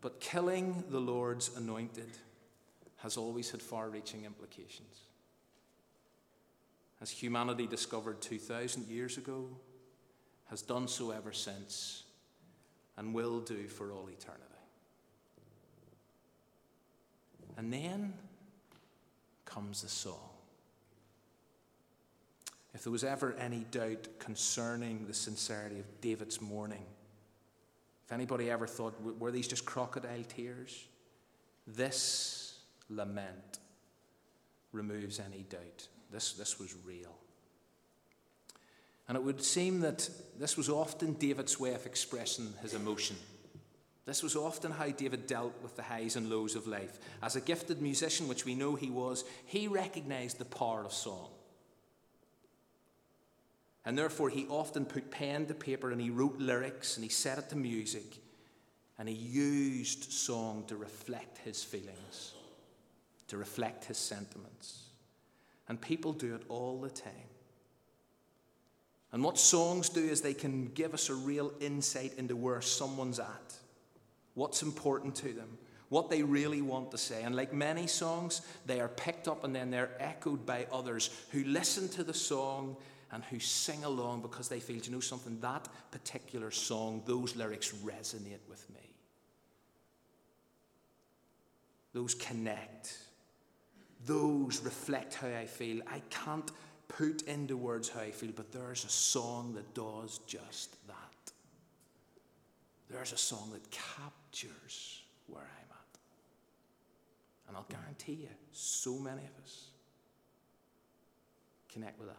but 0.00 0.20
killing 0.20 0.84
the 0.90 1.00
Lord's 1.00 1.56
anointed 1.56 2.10
has 2.98 3.16
always 3.16 3.50
had 3.50 3.62
far 3.62 3.88
reaching 3.88 4.24
implications. 4.24 5.00
As 7.00 7.10
humanity 7.10 7.66
discovered 7.66 8.20
2,000 8.22 8.88
years 8.88 9.18
ago, 9.18 9.48
has 10.48 10.62
done 10.62 10.88
so 10.88 11.10
ever 11.10 11.32
since, 11.32 12.04
and 12.96 13.12
will 13.12 13.40
do 13.40 13.66
for 13.66 13.92
all 13.92 14.08
eternity. 14.08 14.42
And 17.56 17.72
then 17.72 18.14
comes 19.46 19.82
the 19.82 19.88
song. 19.88 20.28
If 22.74 22.82
there 22.82 22.92
was 22.92 23.04
ever 23.04 23.34
any 23.38 23.64
doubt 23.70 24.06
concerning 24.18 25.06
the 25.06 25.14
sincerity 25.14 25.78
of 25.78 26.00
David's 26.02 26.42
mourning, 26.42 26.84
if 28.04 28.12
anybody 28.12 28.50
ever 28.50 28.66
thought, 28.66 28.94
were 29.18 29.30
these 29.30 29.48
just 29.48 29.64
crocodile 29.64 30.24
tears? 30.28 30.86
This 31.66 32.60
lament 32.90 33.58
removes 34.72 35.18
any 35.18 35.44
doubt. 35.48 35.88
This, 36.12 36.34
this 36.34 36.58
was 36.58 36.74
real. 36.84 37.16
And 39.08 39.16
it 39.16 39.22
would 39.22 39.42
seem 39.42 39.80
that 39.80 40.08
this 40.38 40.56
was 40.56 40.68
often 40.68 41.14
David's 41.14 41.58
way 41.58 41.74
of 41.74 41.86
expressing 41.86 42.52
his 42.60 42.74
emotion. 42.74 43.16
This 44.06 44.22
was 44.22 44.36
often 44.36 44.70
how 44.70 44.88
David 44.88 45.26
dealt 45.26 45.52
with 45.62 45.74
the 45.74 45.82
highs 45.82 46.14
and 46.14 46.30
lows 46.30 46.54
of 46.54 46.68
life. 46.68 46.98
As 47.22 47.34
a 47.34 47.40
gifted 47.40 47.82
musician, 47.82 48.28
which 48.28 48.44
we 48.44 48.54
know 48.54 48.76
he 48.76 48.88
was, 48.88 49.24
he 49.44 49.66
recognized 49.66 50.38
the 50.38 50.44
power 50.44 50.84
of 50.84 50.92
song. 50.92 51.28
And 53.84 53.98
therefore, 53.98 54.30
he 54.30 54.46
often 54.46 54.84
put 54.84 55.10
pen 55.10 55.46
to 55.46 55.54
paper 55.54 55.90
and 55.90 56.00
he 56.00 56.10
wrote 56.10 56.38
lyrics 56.38 56.96
and 56.96 57.04
he 57.04 57.10
set 57.10 57.38
it 57.38 57.48
to 57.50 57.56
music 57.56 58.16
and 58.98 59.08
he 59.08 59.14
used 59.14 60.10
song 60.12 60.64
to 60.68 60.76
reflect 60.76 61.38
his 61.38 61.62
feelings, 61.62 62.34
to 63.28 63.36
reflect 63.36 63.84
his 63.84 63.98
sentiments. 63.98 64.84
And 65.68 65.80
people 65.80 66.12
do 66.12 66.34
it 66.36 66.42
all 66.48 66.80
the 66.80 66.90
time. 66.90 67.12
And 69.12 69.22
what 69.22 69.36
songs 69.36 69.88
do 69.88 70.00
is 70.00 70.20
they 70.20 70.34
can 70.34 70.66
give 70.66 70.94
us 70.94 71.10
a 71.10 71.14
real 71.14 71.52
insight 71.60 72.14
into 72.18 72.36
where 72.36 72.60
someone's 72.60 73.18
at 73.18 73.56
what's 74.36 74.62
important 74.62 75.16
to 75.16 75.32
them, 75.32 75.58
what 75.88 76.08
they 76.08 76.22
really 76.22 76.62
want 76.62 76.92
to 76.92 76.98
say. 76.98 77.22
And 77.24 77.34
like 77.34 77.52
many 77.52 77.88
songs, 77.88 78.42
they 78.66 78.80
are 78.80 78.88
picked 78.88 79.26
up 79.26 79.42
and 79.42 79.56
then 79.56 79.70
they're 79.70 79.90
echoed 79.98 80.46
by 80.46 80.66
others 80.70 81.10
who 81.32 81.42
listen 81.44 81.88
to 81.90 82.04
the 82.04 82.14
song 82.14 82.76
and 83.10 83.24
who 83.24 83.40
sing 83.40 83.82
along 83.82 84.22
because 84.22 84.48
they 84.48 84.60
feel, 84.60 84.76
you 84.76 84.92
know 84.92 85.00
something, 85.00 85.40
that 85.40 85.68
particular 85.90 86.50
song, 86.50 87.02
those 87.06 87.34
lyrics 87.34 87.72
resonate 87.84 88.46
with 88.48 88.68
me. 88.74 88.80
Those 91.94 92.14
connect. 92.14 92.98
Those 94.04 94.60
reflect 94.62 95.14
how 95.14 95.28
I 95.28 95.46
feel. 95.46 95.80
I 95.86 96.02
can't 96.10 96.50
put 96.88 97.22
into 97.22 97.56
words 97.56 97.88
how 97.88 98.00
I 98.00 98.10
feel, 98.10 98.32
but 98.36 98.52
there's 98.52 98.84
a 98.84 98.90
song 98.90 99.54
that 99.54 99.72
does 99.74 100.20
just 100.26 100.76
that. 100.88 100.94
There's 102.90 103.12
a 103.12 103.16
song 103.16 103.50
that 103.52 103.70
captures 103.70 104.25
where 105.26 105.42
I'm 105.42 105.70
at. 105.70 105.98
And 107.48 107.56
I'll 107.56 107.66
guarantee 107.68 108.12
you, 108.12 108.28
so 108.52 108.98
many 108.98 109.22
of 109.22 109.42
us 109.42 109.70
connect 111.72 111.98
with 111.98 112.08
that. 112.08 112.16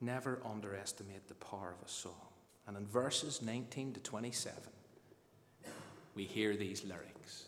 Never 0.00 0.40
underestimate 0.44 1.28
the 1.28 1.34
power 1.34 1.74
of 1.78 1.86
a 1.86 1.90
song. 1.90 2.12
And 2.66 2.76
in 2.76 2.86
verses 2.86 3.40
19 3.42 3.94
to 3.94 4.00
27, 4.00 4.54
we 6.14 6.24
hear 6.24 6.56
these 6.56 6.84
lyrics. 6.84 7.44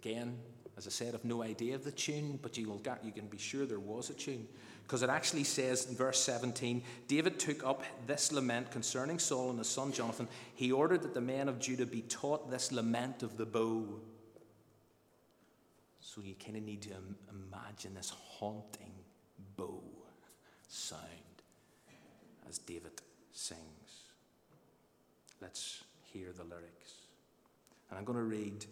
Again, 0.00 0.36
as 0.78 0.86
I 0.86 0.90
said, 0.90 1.12
I've 1.12 1.24
no 1.24 1.42
idea 1.42 1.74
of 1.74 1.82
the 1.82 1.90
tune, 1.90 2.38
but 2.40 2.56
you, 2.56 2.68
will 2.68 2.78
get, 2.78 3.04
you 3.04 3.10
can 3.10 3.26
be 3.26 3.36
sure 3.36 3.66
there 3.66 3.80
was 3.80 4.10
a 4.10 4.14
tune. 4.14 4.46
Because 4.84 5.02
it 5.02 5.10
actually 5.10 5.42
says 5.42 5.86
in 5.86 5.96
verse 5.96 6.20
17 6.20 6.82
David 7.08 7.40
took 7.40 7.66
up 7.66 7.82
this 8.06 8.30
lament 8.32 8.70
concerning 8.70 9.18
Saul 9.18 9.50
and 9.50 9.58
his 9.58 9.68
son 9.68 9.92
Jonathan. 9.92 10.28
He 10.54 10.70
ordered 10.70 11.02
that 11.02 11.14
the 11.14 11.20
men 11.20 11.48
of 11.48 11.58
Judah 11.58 11.84
be 11.84 12.02
taught 12.02 12.48
this 12.48 12.70
lament 12.70 13.24
of 13.24 13.36
the 13.36 13.44
bow. 13.44 14.00
So 16.00 16.22
you 16.22 16.34
kind 16.42 16.56
of 16.56 16.62
need 16.62 16.82
to 16.82 16.90
imagine 17.28 17.94
this 17.94 18.10
haunting 18.10 18.92
bow 19.56 19.82
sound 20.68 21.02
as 22.48 22.58
David 22.58 22.92
sings. 23.32 24.04
Let's 25.42 25.82
hear 26.12 26.28
the 26.36 26.44
lyrics. 26.44 26.92
And 27.90 27.98
I'm 27.98 28.04
going 28.04 28.18
to 28.18 28.24
read 28.24 28.64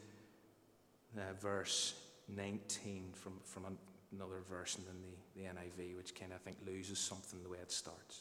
uh, 1.19 1.35
verse 1.41 1.95
19 2.35 3.11
from, 3.13 3.35
from 3.45 3.65
another 4.13 4.41
version 4.49 4.83
than 4.87 4.97
the, 5.01 5.41
the 5.41 5.49
NIV, 5.49 5.97
which 5.97 6.15
kind 6.15 6.33
of, 6.33 6.39
I 6.39 6.41
think, 6.45 6.59
loses 6.67 6.99
something 6.99 7.43
the 7.43 7.49
way 7.49 7.59
it 7.59 7.73
starts. 7.73 8.21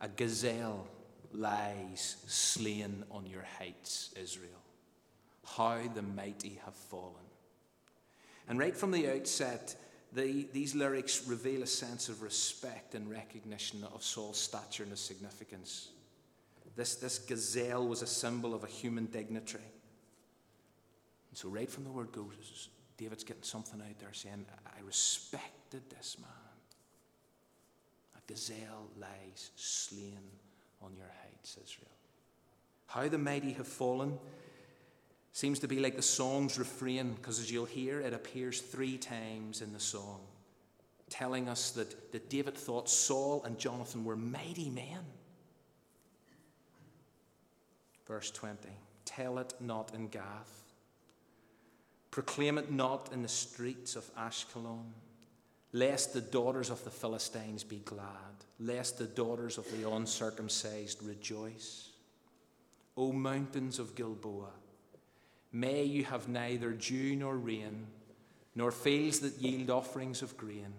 A 0.00 0.08
gazelle 0.08 0.86
lies 1.32 2.16
slain 2.26 3.04
on 3.10 3.26
your 3.26 3.44
heights, 3.58 4.14
Israel. 4.20 4.50
How 5.46 5.78
the 5.94 6.02
mighty 6.02 6.60
have 6.64 6.74
fallen. 6.74 7.14
And 8.48 8.58
right 8.58 8.76
from 8.76 8.90
the 8.90 9.10
outset, 9.10 9.74
the, 10.12 10.46
these 10.52 10.74
lyrics 10.74 11.26
reveal 11.26 11.62
a 11.62 11.66
sense 11.66 12.08
of 12.08 12.22
respect 12.22 12.94
and 12.94 13.10
recognition 13.10 13.84
of 13.94 14.02
Saul's 14.02 14.38
stature 14.38 14.82
and 14.84 14.92
his 14.92 15.00
significance. 15.00 15.88
This, 16.76 16.96
this 16.96 17.18
gazelle 17.18 17.86
was 17.86 18.02
a 18.02 18.06
symbol 18.06 18.54
of 18.54 18.64
a 18.64 18.68
human 18.68 19.06
dignitary. 19.06 19.62
And 21.34 21.38
so, 21.40 21.48
right 21.48 21.68
from 21.68 21.82
the 21.82 21.90
word 21.90 22.12
goes, 22.12 22.68
David's 22.96 23.24
getting 23.24 23.42
something 23.42 23.80
out 23.80 23.98
there 23.98 24.12
saying, 24.12 24.46
I 24.64 24.80
respected 24.86 25.82
this 25.90 26.16
man. 26.20 26.30
A 28.16 28.32
gazelle 28.32 28.86
lies 29.00 29.50
slain 29.56 30.20
on 30.80 30.94
your 30.96 31.10
heights, 31.24 31.58
Israel. 31.60 31.90
How 32.86 33.08
the 33.08 33.18
mighty 33.18 33.50
have 33.54 33.66
fallen 33.66 34.16
seems 35.32 35.58
to 35.58 35.66
be 35.66 35.80
like 35.80 35.96
the 35.96 36.02
song's 36.02 36.56
refrain, 36.56 37.14
because 37.14 37.40
as 37.40 37.50
you'll 37.50 37.64
hear, 37.64 37.98
it 37.98 38.14
appears 38.14 38.60
three 38.60 38.96
times 38.96 39.60
in 39.60 39.72
the 39.72 39.80
song, 39.80 40.20
telling 41.10 41.48
us 41.48 41.72
that, 41.72 42.12
that 42.12 42.30
David 42.30 42.54
thought 42.54 42.88
Saul 42.88 43.42
and 43.42 43.58
Jonathan 43.58 44.04
were 44.04 44.14
mighty 44.14 44.70
men. 44.70 45.00
Verse 48.06 48.30
20 48.30 48.68
Tell 49.04 49.38
it 49.38 49.52
not 49.58 49.92
in 49.96 50.06
Gath 50.06 50.63
Proclaim 52.14 52.58
it 52.58 52.70
not 52.70 53.10
in 53.12 53.22
the 53.22 53.28
streets 53.28 53.96
of 53.96 54.08
Ashkelon, 54.14 54.92
lest 55.72 56.12
the 56.12 56.20
daughters 56.20 56.70
of 56.70 56.84
the 56.84 56.90
Philistines 56.90 57.64
be 57.64 57.78
glad, 57.84 58.44
lest 58.60 58.98
the 58.98 59.06
daughters 59.06 59.58
of 59.58 59.68
the 59.72 59.90
uncircumcised 59.90 61.02
rejoice. 61.02 61.90
O 62.96 63.10
mountains 63.10 63.80
of 63.80 63.96
Gilboa, 63.96 64.52
may 65.50 65.82
you 65.82 66.04
have 66.04 66.28
neither 66.28 66.70
dew 66.70 67.16
nor 67.16 67.36
rain, 67.36 67.88
nor 68.54 68.70
fields 68.70 69.18
that 69.18 69.40
yield 69.40 69.68
offerings 69.68 70.22
of 70.22 70.36
grain. 70.36 70.72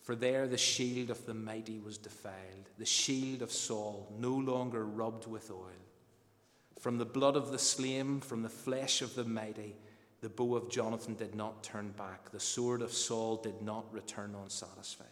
For 0.00 0.16
there 0.16 0.48
the 0.48 0.56
shield 0.56 1.10
of 1.10 1.26
the 1.26 1.34
mighty 1.34 1.78
was 1.78 1.98
defiled, 1.98 2.70
the 2.78 2.86
shield 2.86 3.42
of 3.42 3.52
Saul 3.52 4.10
no 4.18 4.32
longer 4.32 4.86
rubbed 4.86 5.26
with 5.26 5.50
oil. 5.50 5.84
From 6.80 6.96
the 6.96 7.04
blood 7.04 7.36
of 7.36 7.52
the 7.52 7.58
slain, 7.58 8.22
from 8.22 8.42
the 8.42 8.48
flesh 8.48 9.02
of 9.02 9.14
the 9.14 9.24
mighty, 9.24 9.76
the 10.20 10.28
bow 10.28 10.56
of 10.56 10.68
Jonathan 10.68 11.14
did 11.14 11.34
not 11.34 11.62
turn 11.62 11.92
back, 11.96 12.30
the 12.30 12.40
sword 12.40 12.82
of 12.82 12.92
Saul 12.92 13.36
did 13.36 13.62
not 13.62 13.92
return 13.92 14.34
unsatisfied. 14.34 15.06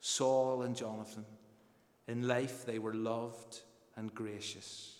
Saul 0.00 0.62
and 0.62 0.76
Jonathan, 0.76 1.24
in 2.08 2.26
life 2.26 2.64
they 2.64 2.78
were 2.78 2.94
loved 2.94 3.60
and 3.96 4.14
gracious, 4.14 4.98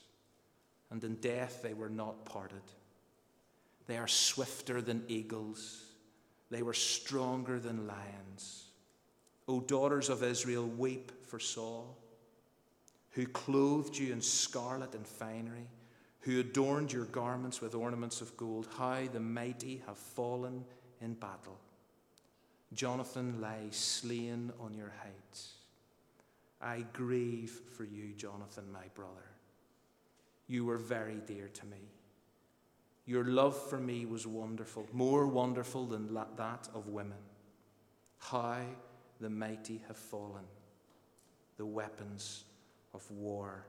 and 0.91 1.03
in 1.03 1.17
death 1.17 1.63
they 1.63 1.75
were 1.75 1.89
not 1.89 2.25
parted. 2.25 2.63
They 3.87 3.97
are 3.97 4.09
swifter 4.09 4.81
than 4.81 5.05
eagles, 5.09 5.85
they 6.51 6.63
were 6.63 6.75
stronger 6.75 7.59
than 7.59 7.87
lions. 7.87 8.67
O 9.47 9.61
daughters 9.61 10.09
of 10.09 10.23
Israel, 10.23 10.67
weep 10.67 11.13
for 11.27 11.39
Saul, 11.39 11.99
who 13.11 13.27
clothed 13.27 13.97
you 13.97 14.13
in 14.13 14.21
scarlet 14.21 14.95
and 14.95 15.07
finery 15.07 15.69
who 16.25 16.41
adorned 16.41 16.91
your 16.91 17.05
garments 17.05 17.61
with 17.61 17.75
ornaments 17.75 18.23
of 18.23 18.35
gold, 18.39 18.67
how 18.79 18.99
the 19.13 19.21
mighty 19.21 19.83
have 19.87 19.99
fallen 19.99 20.65
in 21.03 21.13
battle. 21.13 21.59
Jonathan 22.73 23.43
lies 23.43 23.77
slain 23.77 24.51
on 24.59 24.73
your 24.73 24.93
heights. 25.03 25.53
I 26.63 26.87
grieve 26.95 27.61
for 27.77 27.85
you, 27.85 28.15
Jonathan, 28.17 28.65
my 28.73 28.87
brother. 28.95 29.29
You 30.47 30.65
were 30.65 30.79
very 30.79 31.21
dear 31.27 31.49
to 31.49 31.67
me. 31.67 31.91
Your 33.05 33.25
love 33.25 33.55
for 33.69 33.79
me 33.79 34.07
was 34.07 34.27
wonderful, 34.27 34.87
more 34.95 35.27
wonderful 35.27 35.85
than 35.85 36.15
that 36.37 36.69
of 36.75 36.89
women. 36.89 37.19
How 38.17 38.63
the 39.21 39.29
mighty 39.29 39.83
have 39.89 39.99
fallen. 39.99 40.45
The 41.59 41.67
weapons 41.67 42.45
of 42.95 43.09
war 43.11 43.67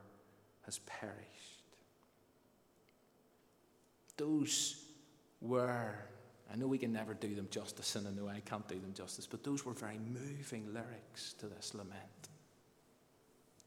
has 0.64 0.78
perished. 0.86 1.55
Those 4.16 4.84
were, 5.40 5.94
I 6.52 6.56
know 6.56 6.66
we 6.66 6.78
can 6.78 6.92
never 6.92 7.14
do 7.14 7.34
them 7.34 7.48
justice, 7.50 7.96
and 7.96 8.06
I 8.06 8.10
know 8.10 8.28
I 8.28 8.40
can't 8.40 8.66
do 8.66 8.78
them 8.78 8.92
justice, 8.94 9.26
but 9.26 9.44
those 9.44 9.64
were 9.64 9.72
very 9.72 9.98
moving 9.98 10.72
lyrics 10.72 11.34
to 11.34 11.46
this 11.46 11.74
lament. 11.74 12.28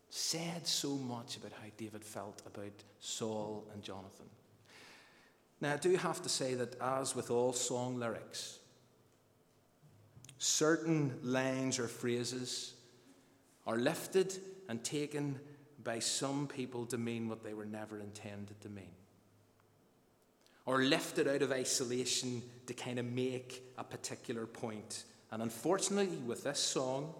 Said 0.09 0.65
so 0.65 0.95
much 0.95 1.37
about 1.37 1.51
how 1.51 1.67
David 1.77 2.03
felt 2.03 2.41
about 2.47 2.83
Saul 2.99 3.67
and 3.73 3.83
Jonathan. 3.83 4.25
Now, 5.61 5.73
I 5.73 5.77
do 5.77 5.95
have 5.97 6.21
to 6.23 6.29
say 6.29 6.55
that, 6.55 6.79
as 6.81 7.15
with 7.15 7.29
all 7.29 7.53
song 7.53 7.99
lyrics, 7.99 8.59
certain 10.37 11.19
lines 11.21 11.79
or 11.79 11.87
phrases 11.87 12.73
are 13.67 13.77
lifted 13.77 14.35
and 14.69 14.83
taken 14.83 15.39
by 15.83 15.99
some 15.99 16.47
people 16.47 16.85
to 16.87 16.97
mean 16.97 17.27
what 17.29 17.43
they 17.43 17.53
were 17.53 17.65
never 17.65 17.99
intended 17.99 18.59
to 18.61 18.69
mean. 18.69 18.95
Or 20.65 20.83
lifted 20.83 21.27
out 21.27 21.41
of 21.41 21.51
isolation 21.51 22.43
to 22.67 22.73
kind 22.73 22.99
of 22.99 23.05
make 23.05 23.63
a 23.77 23.83
particular 23.83 24.45
point. 24.45 25.03
And 25.31 25.41
unfortunately, 25.41 26.17
with 26.17 26.43
this 26.43 26.59
song, 26.59 27.13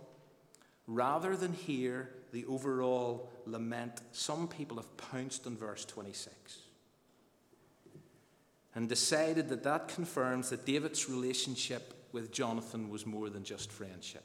rather 0.88 1.36
than 1.36 1.54
hear 1.54 2.10
the 2.32 2.46
overall 2.46 3.32
lament, 3.46 4.02
some 4.12 4.48
people 4.48 4.78
have 4.78 4.98
pounced 4.98 5.48
on 5.48 5.58
verse 5.58 5.86
26 5.86 6.60
and 8.76 8.88
decided 8.88 9.50
that 9.50 9.64
that 9.64 9.88
confirms 9.88 10.50
that 10.50 10.66
David's 10.66 11.10
relationship 11.10 11.94
with 12.12 12.32
Jonathan 12.32 12.90
was 12.90 13.06
more 13.06 13.30
than 13.30 13.44
just 13.44 13.72
friendship. 13.72 14.24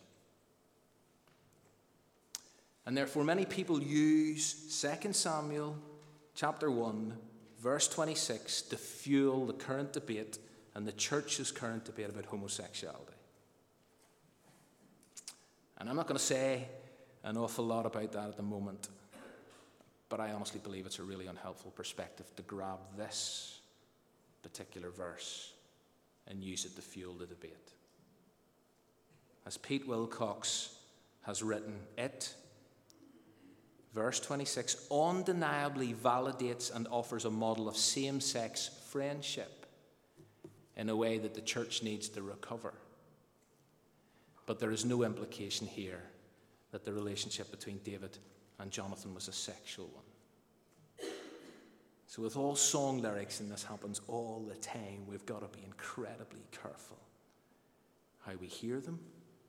And 2.87 2.97
therefore, 2.97 3.25
many 3.25 3.47
people 3.47 3.83
use 3.83 4.79
2 5.03 5.13
Samuel 5.13 5.77
chapter 6.35 6.71
1, 6.71 7.17
verse 7.65 7.89
26, 7.89 8.61
to 8.61 8.77
fuel 8.77 9.47
the 9.47 9.55
current 9.55 9.95
debate 9.95 10.39
and 10.75 10.87
the 10.87 10.93
church's 10.93 11.51
current 11.51 11.87
debate 11.87 12.11
about 12.11 12.27
homosexuality. 12.27 13.15
And 15.79 15.89
I'm 15.89 15.97
not 15.97 16.07
going 16.07 16.19
to 16.19 16.25
say 16.25 16.69
an 17.25 17.39
awful 17.39 17.65
lot 17.65 17.87
about 17.87 18.13
that 18.13 18.29
at 18.29 18.37
the 18.37 18.43
moment, 18.43 18.89
but 20.11 20.21
I 20.21 20.33
honestly 20.33 20.61
believe 20.63 20.85
it's 20.85 20.99
a 20.99 21.05
really 21.05 21.27
unhelpful 21.27 21.71
perspective 21.71 22.27
to 22.37 22.43
grab 22.43 22.81
this 22.99 23.61
particular 24.43 24.91
verse 24.91 25.55
and 26.29 26.45
use 26.45 26.67
it 26.67 26.77
to 26.77 26.83
fuel 26.83 27.15
the 27.15 27.25
debate. 27.25 27.73
As 29.47 29.57
Pete 29.57 29.89
Wilcox 29.89 30.77
has 31.23 31.43
written, 31.43 31.77
it, 31.97 32.35
verse 33.95 34.19
26, 34.21 34.89
undeniably 34.91 35.95
validates 35.95 36.75
and 36.75 36.89
offers 36.91 37.25
a 37.25 37.31
model 37.31 37.69
of 37.69 37.77
same 37.77 38.21
sex 38.21 38.71
friendship 38.91 39.67
in 40.77 40.89
a 40.89 40.97
way 40.97 41.19
that 41.19 41.35
the 41.35 41.41
church 41.41 41.83
needs 41.83 42.09
to 42.09 42.23
recover. 42.23 42.75
But 44.47 44.59
there 44.59 44.73
is 44.73 44.85
no 44.85 45.05
implication 45.05 45.67
here 45.67 46.03
that 46.73 46.85
the 46.85 46.93
relationship 46.93 47.51
between 47.51 47.79
David 47.79 48.19
and 48.59 48.71
Jonathan 48.71 49.15
was 49.15 49.29
a 49.29 49.33
sexual 49.33 49.87
one. 49.87 50.05
So, 52.07 52.23
with 52.23 52.37
all 52.37 52.55
song 52.55 53.01
lyrics, 53.01 53.41
and 53.41 53.51
this 53.51 53.65
happens 53.65 54.01
all 54.07 54.45
the 54.49 54.55
time, 54.57 55.07
we've 55.09 55.27
got 55.27 55.41
to 55.41 55.59
be 55.59 55.65
incredibly 55.65 56.45
careful 56.53 56.99
how 58.25 58.33
we 58.41 58.47
hear 58.47 58.81
them 58.81 59.01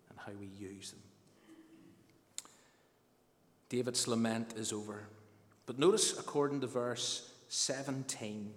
and 0.09 0.17
how 0.17 0.31
we 0.39 0.47
use 0.47 0.91
them. 0.91 1.01
David's 3.69 4.07
lament 4.07 4.53
is 4.57 4.71
over. 4.71 5.07
But 5.65 5.79
notice, 5.79 6.17
according 6.17 6.61
to 6.61 6.67
verse 6.67 7.29
17, 7.49 8.53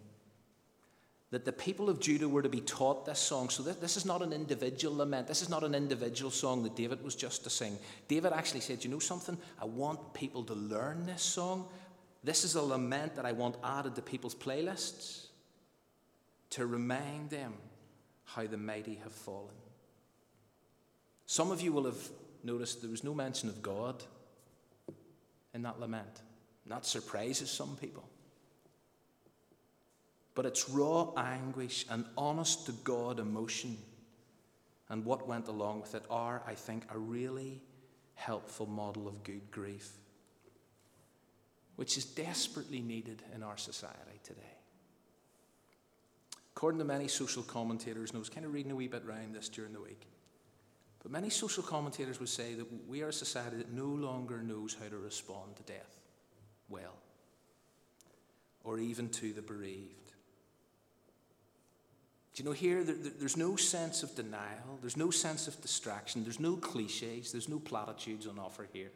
that 1.31 1.44
the 1.44 1.53
people 1.53 1.90
of 1.90 2.01
Judah 2.01 2.29
were 2.29 2.42
to 2.42 2.49
be 2.49 2.61
taught 2.61 3.05
this 3.05 3.18
song. 3.18 3.51
So, 3.51 3.62
this 3.62 3.97
is 3.97 4.07
not 4.07 4.23
an 4.23 4.33
individual 4.33 4.97
lament. 4.97 5.27
This 5.27 5.42
is 5.42 5.49
not 5.49 5.62
an 5.62 5.75
individual 5.75 6.31
song 6.31 6.62
that 6.62 6.75
David 6.75 7.03
was 7.05 7.14
just 7.14 7.44
to 7.44 7.51
sing. 7.51 7.79
David 8.09 8.33
actually 8.33 8.61
said, 8.61 8.83
You 8.83 8.90
know 8.90 8.99
something? 8.99 9.37
I 9.61 9.66
want 9.66 10.14
people 10.14 10.42
to 10.44 10.55
learn 10.55 11.07
this 11.07 11.23
song. 11.23 11.66
This 12.25 12.44
is 12.44 12.55
a 12.55 12.62
lament 12.62 13.14
that 13.16 13.27
I 13.27 13.33
want 13.33 13.57
added 13.62 13.94
to 13.97 14.03
people's 14.03 14.35
playlists 14.35 15.27
to 16.51 16.66
remind 16.66 17.31
them 17.31 17.53
how 18.25 18.47
the 18.47 18.57
mighty 18.57 18.99
have 19.03 19.12
fallen. 19.12 19.55
Some 21.27 21.51
of 21.51 21.61
you 21.61 21.73
will 21.73 21.85
have 21.85 22.09
noticed 22.42 22.81
there 22.81 22.90
was 22.90 23.05
no 23.05 23.14
mention 23.14 23.51
of 23.51 23.61
God 23.61 24.03
in 25.55 25.63
that 25.63 25.81
lament. 25.81 26.23
And 26.65 26.73
that 26.73 26.85
surprises 26.85 27.51
some 27.51 27.77
people. 27.77 28.09
But 30.35 30.47
it's 30.47 30.69
raw 30.69 31.13
anguish 31.17 31.85
and 31.91 32.05
honest 32.17 32.67
to 32.67 32.73
God 32.73 33.19
emotion 33.19 33.77
and 34.89 35.05
what 35.05 35.27
went 35.27 35.49
along 35.49 35.81
with 35.81 35.95
it 35.95 36.05
are, 36.09 36.43
I 36.47 36.55
think, 36.55 36.85
a 36.91 36.99
really 36.99 37.61
helpful 38.15 38.67
model 38.67 39.09
of 39.09 39.23
good 39.23 39.51
grief 39.51 39.99
which 41.79 41.97
is 41.97 42.05
desperately 42.05 42.81
needed 42.81 43.23
in 43.37 43.45
our 43.45 43.57
society 43.57 44.19
today. 44.25 44.41
According 46.57 46.81
to 46.81 46.85
many 46.85 47.07
social 47.07 47.45
commentators, 47.45 48.11
and 48.11 48.17
I 48.17 48.19
was 48.19 48.29
kind 48.29 48.45
of 48.45 48.53
reading 48.53 48.73
a 48.73 48.75
wee 48.75 48.89
bit 48.89 49.05
around 49.07 49.33
this 49.33 49.49
during 49.49 49.73
the 49.73 49.81
week, 49.81 50.09
but 51.09 51.12
many 51.23 51.31
social 51.31 51.62
commentators 51.62 52.21
would 52.21 52.29
say 52.29 52.53
that 52.53 52.66
we 52.87 53.03
are 53.03 53.09
a 53.09 53.12
society 53.12 53.57
that 53.57 53.73
no 53.73 53.87
longer 53.87 54.42
knows 54.42 54.77
how 54.79 54.88
to 54.88 54.99
respond 54.99 55.57
to 55.57 55.62
death 55.62 55.97
well, 56.68 56.97
or 58.62 58.79
even 58.79 59.09
to 59.09 59.33
the 59.33 59.40
bereaved. 59.40 60.12
Do 62.35 62.42
you 62.42 62.44
know, 62.44 62.53
here, 62.53 62.85
there, 62.85 62.94
there's 63.18 63.38
no 63.38 63.57
sense 63.57 64.03
of 64.03 64.14
denial, 64.14 64.79
there's 64.83 64.99
no 64.99 65.11
sense 65.11 65.49
of 65.49 65.59
distraction, 65.62 66.25
there's 66.25 66.40
no 66.40 66.57
cliches, 66.57 67.33
there's 67.33 67.49
no 67.49 67.59
platitudes 67.59 68.27
on 68.27 68.38
offer 68.38 68.68
here. 68.71 68.90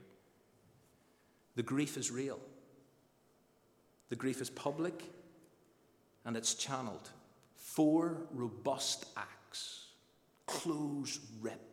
The 1.57 1.63
grief 1.63 1.97
is 1.97 2.11
real. 2.11 2.39
The 4.11 4.17
grief 4.17 4.43
is 4.43 4.51
public 4.51 5.03
and 6.27 6.37
it's 6.37 6.53
channeled. 6.55 7.09
Four 7.57 8.19
robust 8.35 9.07
acts 9.17 9.87
clothes 10.47 11.19
ripped, 11.41 11.72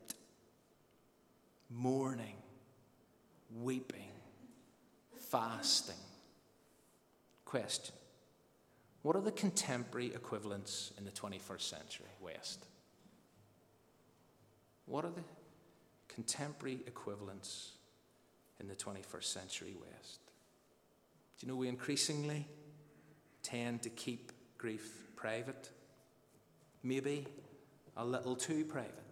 mourning, 1.70 2.36
weeping, 3.54 4.12
fasting. 5.30 5.94
Question 7.44 7.94
What 9.02 9.16
are 9.16 9.22
the 9.22 9.32
contemporary 9.32 10.08
equivalents 10.14 10.92
in 10.98 11.04
the 11.04 11.10
21st 11.10 11.62
century 11.62 12.06
West? 12.20 12.66
What 14.86 15.04
are 15.04 15.10
the 15.10 15.22
contemporary 16.08 16.80
equivalents 16.86 17.72
in 18.58 18.66
the 18.66 18.74
21st 18.74 19.24
century 19.24 19.76
West? 19.80 20.20
Do 21.38 21.46
you 21.46 21.52
know 21.52 21.56
we 21.56 21.68
increasingly 21.68 22.46
tend 23.42 23.82
to 23.82 23.90
keep 23.90 24.32
grief 24.58 25.06
private? 25.16 25.70
Maybe 26.82 27.26
a 27.96 28.04
little 28.04 28.34
too 28.34 28.64
private. 28.64 29.09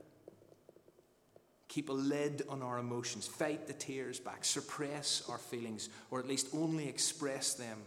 Keep 1.69 1.91
a 1.91 1.93
lid 1.93 2.43
on 2.49 2.63
our 2.63 2.79
emotions, 2.79 3.27
fight 3.27 3.67
the 3.67 3.73
tears 3.73 4.19
back, 4.19 4.45
suppress 4.45 5.23
our 5.29 5.39
feelings, 5.39 5.91
or 6.11 6.19
at 6.19 6.27
least 6.27 6.49
only 6.53 6.89
express 6.89 7.55
them 7.55 7.79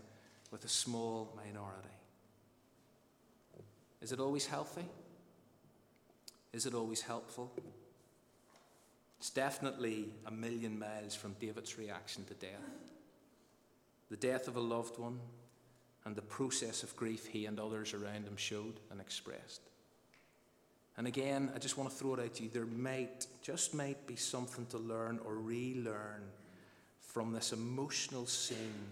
with 0.52 0.64
a 0.66 0.70
small 0.70 1.34
minority. 1.36 1.88
Is 4.02 4.12
it 4.12 4.20
always 4.20 4.46
healthy? 4.46 4.86
Is 6.54 6.66
it 6.66 6.74
always 6.74 7.02
helpful? 7.02 7.52
It's 9.20 9.30
definitely 9.30 10.10
a 10.26 10.32
million 10.32 10.78
miles 10.78 11.16
from 11.16 11.36
David's 11.40 11.78
reaction 11.78 12.26
to 12.26 12.34
death 12.34 12.92
the 14.12 14.18
death 14.18 14.50
of 14.50 14.58
a 14.58 14.60
loved 14.60 15.00
one, 15.00 15.22
and 16.04 16.18
the 16.18 16.22
process 16.22 16.84
of 16.84 16.96
grief 16.98 17.28
he 17.28 17.46
and 17.46 17.58
others 17.60 17.94
around 17.94 18.28
him 18.28 18.36
showed 18.36 18.82
and 18.92 19.00
expressed. 19.00 19.62
And 20.98 21.08
again, 21.08 21.52
I 21.56 21.60
just 21.60 21.78
want 21.78 21.90
to 21.90 21.96
throw 21.96 22.16
it 22.16 22.20
out 22.20 22.34
to 22.36 22.44
you. 22.44 22.50
There 22.50 22.66
might, 22.66 23.26
just 23.42 23.74
might 23.74 24.06
be 24.06 24.16
something 24.16 24.66
to 24.68 24.78
learn 24.78 25.20
or 25.26 25.36
relearn 25.36 26.24
from 27.00 27.32
this 27.32 27.54
emotional 27.54 28.26
scene 28.26 28.88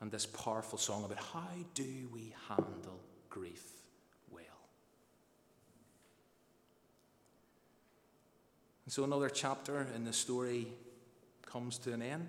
and 0.00 0.10
this 0.10 0.26
powerful 0.26 0.78
song 0.78 1.04
about 1.04 1.18
how 1.18 1.48
do 1.74 2.08
we 2.12 2.34
handle 2.48 3.00
grief 3.28 3.64
well. 4.30 4.44
And 8.84 8.92
so 8.92 9.04
another 9.04 9.28
chapter 9.28 9.86
in 9.94 10.04
the 10.04 10.12
story 10.12 10.68
comes 11.44 11.78
to 11.78 11.92
an 11.92 12.02
end. 12.02 12.28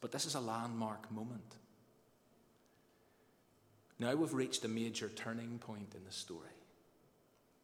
But 0.00 0.12
this 0.12 0.26
is 0.26 0.34
a 0.34 0.40
landmark 0.40 1.10
moment. 1.10 1.56
Now 3.98 4.14
we've 4.14 4.32
reached 4.32 4.64
a 4.64 4.68
major 4.68 5.08
turning 5.08 5.58
point 5.58 5.92
in 5.96 6.04
the 6.04 6.12
story. 6.12 6.57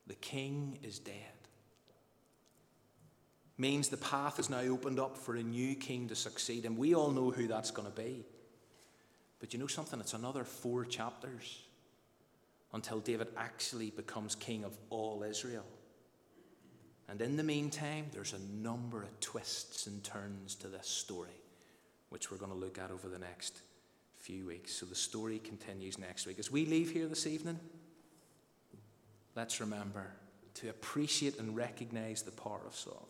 The 0.06 0.14
king 0.14 0.78
is 0.82 0.98
dead. 0.98 1.14
Means 3.56 3.88
the 3.88 3.96
path 3.96 4.38
is 4.38 4.50
now 4.50 4.60
opened 4.60 4.98
up 4.98 5.16
for 5.16 5.36
a 5.36 5.42
new 5.42 5.74
king 5.76 6.08
to 6.08 6.16
succeed, 6.16 6.66
and 6.66 6.76
we 6.76 6.94
all 6.94 7.12
know 7.12 7.30
who 7.30 7.46
that's 7.46 7.70
going 7.70 7.90
to 7.90 7.94
be. 7.94 8.24
But 9.38 9.52
you 9.52 9.58
know 9.58 9.66
something? 9.66 10.00
It's 10.00 10.14
another 10.14 10.44
four 10.44 10.84
chapters 10.84 11.62
until 12.72 12.98
David 12.98 13.28
actually 13.36 13.90
becomes 13.90 14.34
king 14.34 14.64
of 14.64 14.76
all 14.90 15.22
Israel. 15.22 15.64
And 17.08 17.20
in 17.20 17.36
the 17.36 17.44
meantime, 17.44 18.06
there's 18.12 18.32
a 18.32 18.38
number 18.38 19.02
of 19.02 19.20
twists 19.20 19.86
and 19.86 20.02
turns 20.02 20.54
to 20.56 20.68
this 20.68 20.88
story, 20.88 21.38
which 22.08 22.30
we're 22.30 22.38
going 22.38 22.50
to 22.50 22.56
look 22.56 22.78
at 22.78 22.90
over 22.90 23.08
the 23.08 23.18
next 23.18 23.60
few 24.18 24.46
weeks. 24.46 24.72
So 24.72 24.86
the 24.86 24.94
story 24.94 25.38
continues 25.38 25.98
next 25.98 26.26
week. 26.26 26.38
As 26.38 26.50
we 26.50 26.64
leave 26.64 26.90
here 26.90 27.06
this 27.06 27.26
evening, 27.26 27.60
let's 29.36 29.60
remember 29.60 30.06
to 30.54 30.68
appreciate 30.70 31.38
and 31.38 31.56
recognize 31.56 32.22
the 32.22 32.30
power 32.30 32.60
of 32.66 32.74
song, 32.74 33.06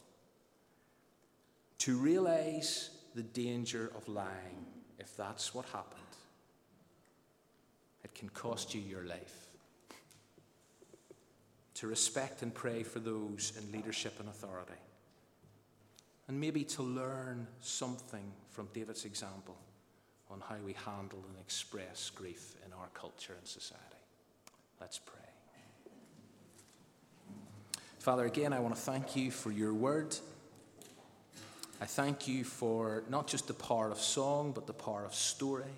to 1.78 1.96
realize 1.96 2.90
the 3.14 3.22
danger 3.22 3.92
of 3.96 4.08
lying 4.08 4.66
if 4.98 5.16
that's 5.16 5.54
what 5.54 5.66
happened. 5.66 6.00
It 8.02 8.14
can 8.14 8.28
cost 8.30 8.74
you 8.74 8.80
your 8.80 9.04
life. 9.04 9.48
To 11.74 11.87
respect 11.87 12.42
and 12.42 12.54
pray 12.54 12.82
for 12.82 13.00
those 13.00 13.52
in 13.58 13.72
leadership 13.72 14.20
and 14.20 14.28
authority. 14.28 14.72
And 16.28 16.40
maybe 16.40 16.64
to 16.64 16.82
learn 16.82 17.46
something 17.60 18.32
from 18.50 18.68
David's 18.72 19.04
example 19.04 19.56
on 20.30 20.40
how 20.40 20.56
we 20.64 20.72
handle 20.72 21.22
and 21.28 21.38
express 21.38 22.10
grief 22.10 22.54
in 22.64 22.72
our 22.72 22.88
culture 22.94 23.34
and 23.38 23.46
society. 23.46 23.82
Let's 24.80 24.98
pray. 24.98 25.23
Father, 28.04 28.26
again, 28.26 28.52
I 28.52 28.60
want 28.60 28.74
to 28.74 28.80
thank 28.82 29.16
you 29.16 29.30
for 29.30 29.50
your 29.50 29.72
word. 29.72 30.14
I 31.80 31.86
thank 31.86 32.28
you 32.28 32.44
for 32.44 33.02
not 33.08 33.26
just 33.26 33.46
the 33.46 33.54
power 33.54 33.90
of 33.90 33.98
song, 33.98 34.52
but 34.52 34.66
the 34.66 34.74
power 34.74 35.06
of 35.06 35.14
story. 35.14 35.72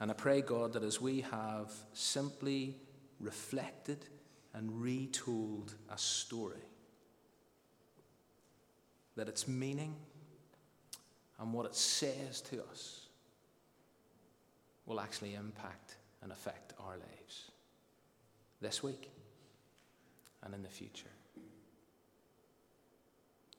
And 0.00 0.10
I 0.10 0.14
pray, 0.14 0.40
God, 0.40 0.72
that 0.72 0.82
as 0.82 1.02
we 1.02 1.20
have 1.20 1.70
simply 1.92 2.76
reflected 3.20 4.06
and 4.54 4.80
retold 4.80 5.74
a 5.92 5.98
story, 5.98 6.64
that 9.16 9.28
its 9.28 9.46
meaning 9.46 9.94
and 11.40 11.52
what 11.52 11.66
it 11.66 11.74
says 11.74 12.40
to 12.40 12.62
us 12.70 13.08
will 14.86 14.98
actually 14.98 15.34
impact 15.34 15.96
and 16.22 16.32
affect 16.32 16.72
our 16.80 16.96
lives 16.96 17.50
this 18.62 18.82
week 18.82 19.10
and 20.44 20.54
in 20.54 20.62
the 20.62 20.68
future. 20.68 21.06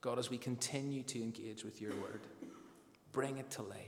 God, 0.00 0.18
as 0.18 0.30
we 0.30 0.38
continue 0.38 1.02
to 1.04 1.22
engage 1.22 1.64
with 1.64 1.80
your 1.80 1.90
word, 1.96 2.20
bring 3.12 3.38
it 3.38 3.50
to 3.52 3.62
life. 3.62 3.78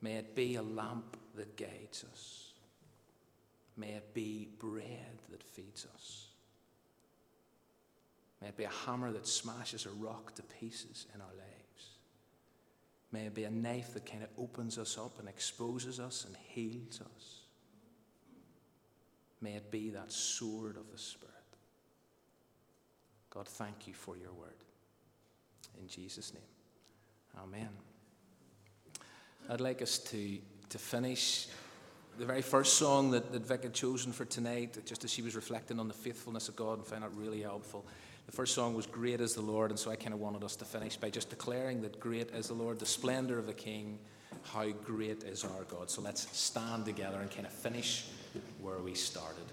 May 0.00 0.14
it 0.14 0.34
be 0.34 0.56
a 0.56 0.62
lamp 0.62 1.16
that 1.34 1.56
guides 1.56 2.04
us. 2.12 2.52
May 3.76 3.88
it 3.88 4.14
be 4.14 4.48
bread 4.58 5.22
that 5.30 5.42
feeds 5.42 5.86
us. 5.94 6.26
May 8.40 8.48
it 8.48 8.56
be 8.56 8.64
a 8.64 8.70
hammer 8.86 9.12
that 9.12 9.26
smashes 9.26 9.86
a 9.86 9.90
rock 9.90 10.34
to 10.36 10.42
pieces 10.42 11.06
in 11.14 11.20
our 11.20 11.26
lives. 11.26 11.90
May 13.12 13.26
it 13.26 13.34
be 13.34 13.44
a 13.44 13.50
knife 13.50 13.94
that 13.94 14.04
kind 14.04 14.22
of 14.22 14.28
opens 14.38 14.78
us 14.78 14.98
up 14.98 15.18
and 15.18 15.28
exposes 15.28 15.98
us 15.98 16.26
and 16.26 16.36
heals 16.48 17.00
us. 17.00 17.40
May 19.40 19.52
it 19.52 19.70
be 19.70 19.90
that 19.90 20.12
sword 20.12 20.76
of 20.76 20.90
the 20.92 20.98
Spirit. 20.98 21.35
God, 23.36 23.46
thank 23.46 23.86
you 23.86 23.92
for 23.92 24.16
your 24.16 24.32
word. 24.32 24.56
In 25.78 25.86
Jesus' 25.88 26.32
name. 26.32 26.42
Amen. 27.42 27.68
I'd 29.50 29.60
like 29.60 29.82
us 29.82 29.98
to, 29.98 30.38
to 30.70 30.78
finish 30.78 31.48
the 32.18 32.24
very 32.24 32.40
first 32.40 32.78
song 32.78 33.10
that, 33.10 33.30
that 33.32 33.46
Vic 33.46 33.64
had 33.64 33.74
chosen 33.74 34.10
for 34.10 34.24
tonight, 34.24 34.78
just 34.86 35.04
as 35.04 35.12
she 35.12 35.20
was 35.20 35.36
reflecting 35.36 35.78
on 35.78 35.86
the 35.86 35.92
faithfulness 35.92 36.48
of 36.48 36.56
God 36.56 36.78
and 36.78 36.86
found 36.86 37.04
it 37.04 37.10
really 37.14 37.42
helpful. 37.42 37.84
The 38.24 38.32
first 38.32 38.54
song 38.54 38.74
was 38.74 38.86
Great 38.86 39.20
is 39.20 39.34
the 39.34 39.42
Lord, 39.42 39.70
and 39.70 39.78
so 39.78 39.90
I 39.90 39.96
kind 39.96 40.14
of 40.14 40.20
wanted 40.20 40.42
us 40.42 40.56
to 40.56 40.64
finish 40.64 40.96
by 40.96 41.10
just 41.10 41.28
declaring 41.28 41.82
that 41.82 42.00
great 42.00 42.30
is 42.30 42.48
the 42.48 42.54
Lord, 42.54 42.78
the 42.78 42.86
splendor 42.86 43.38
of 43.38 43.46
the 43.46 43.52
King, 43.52 43.98
how 44.44 44.70
great 44.70 45.24
is 45.24 45.44
our 45.44 45.64
God. 45.64 45.90
So 45.90 46.00
let's 46.00 46.26
stand 46.34 46.86
together 46.86 47.20
and 47.20 47.30
kind 47.30 47.46
of 47.46 47.52
finish 47.52 48.06
where 48.62 48.78
we 48.78 48.94
started. 48.94 49.44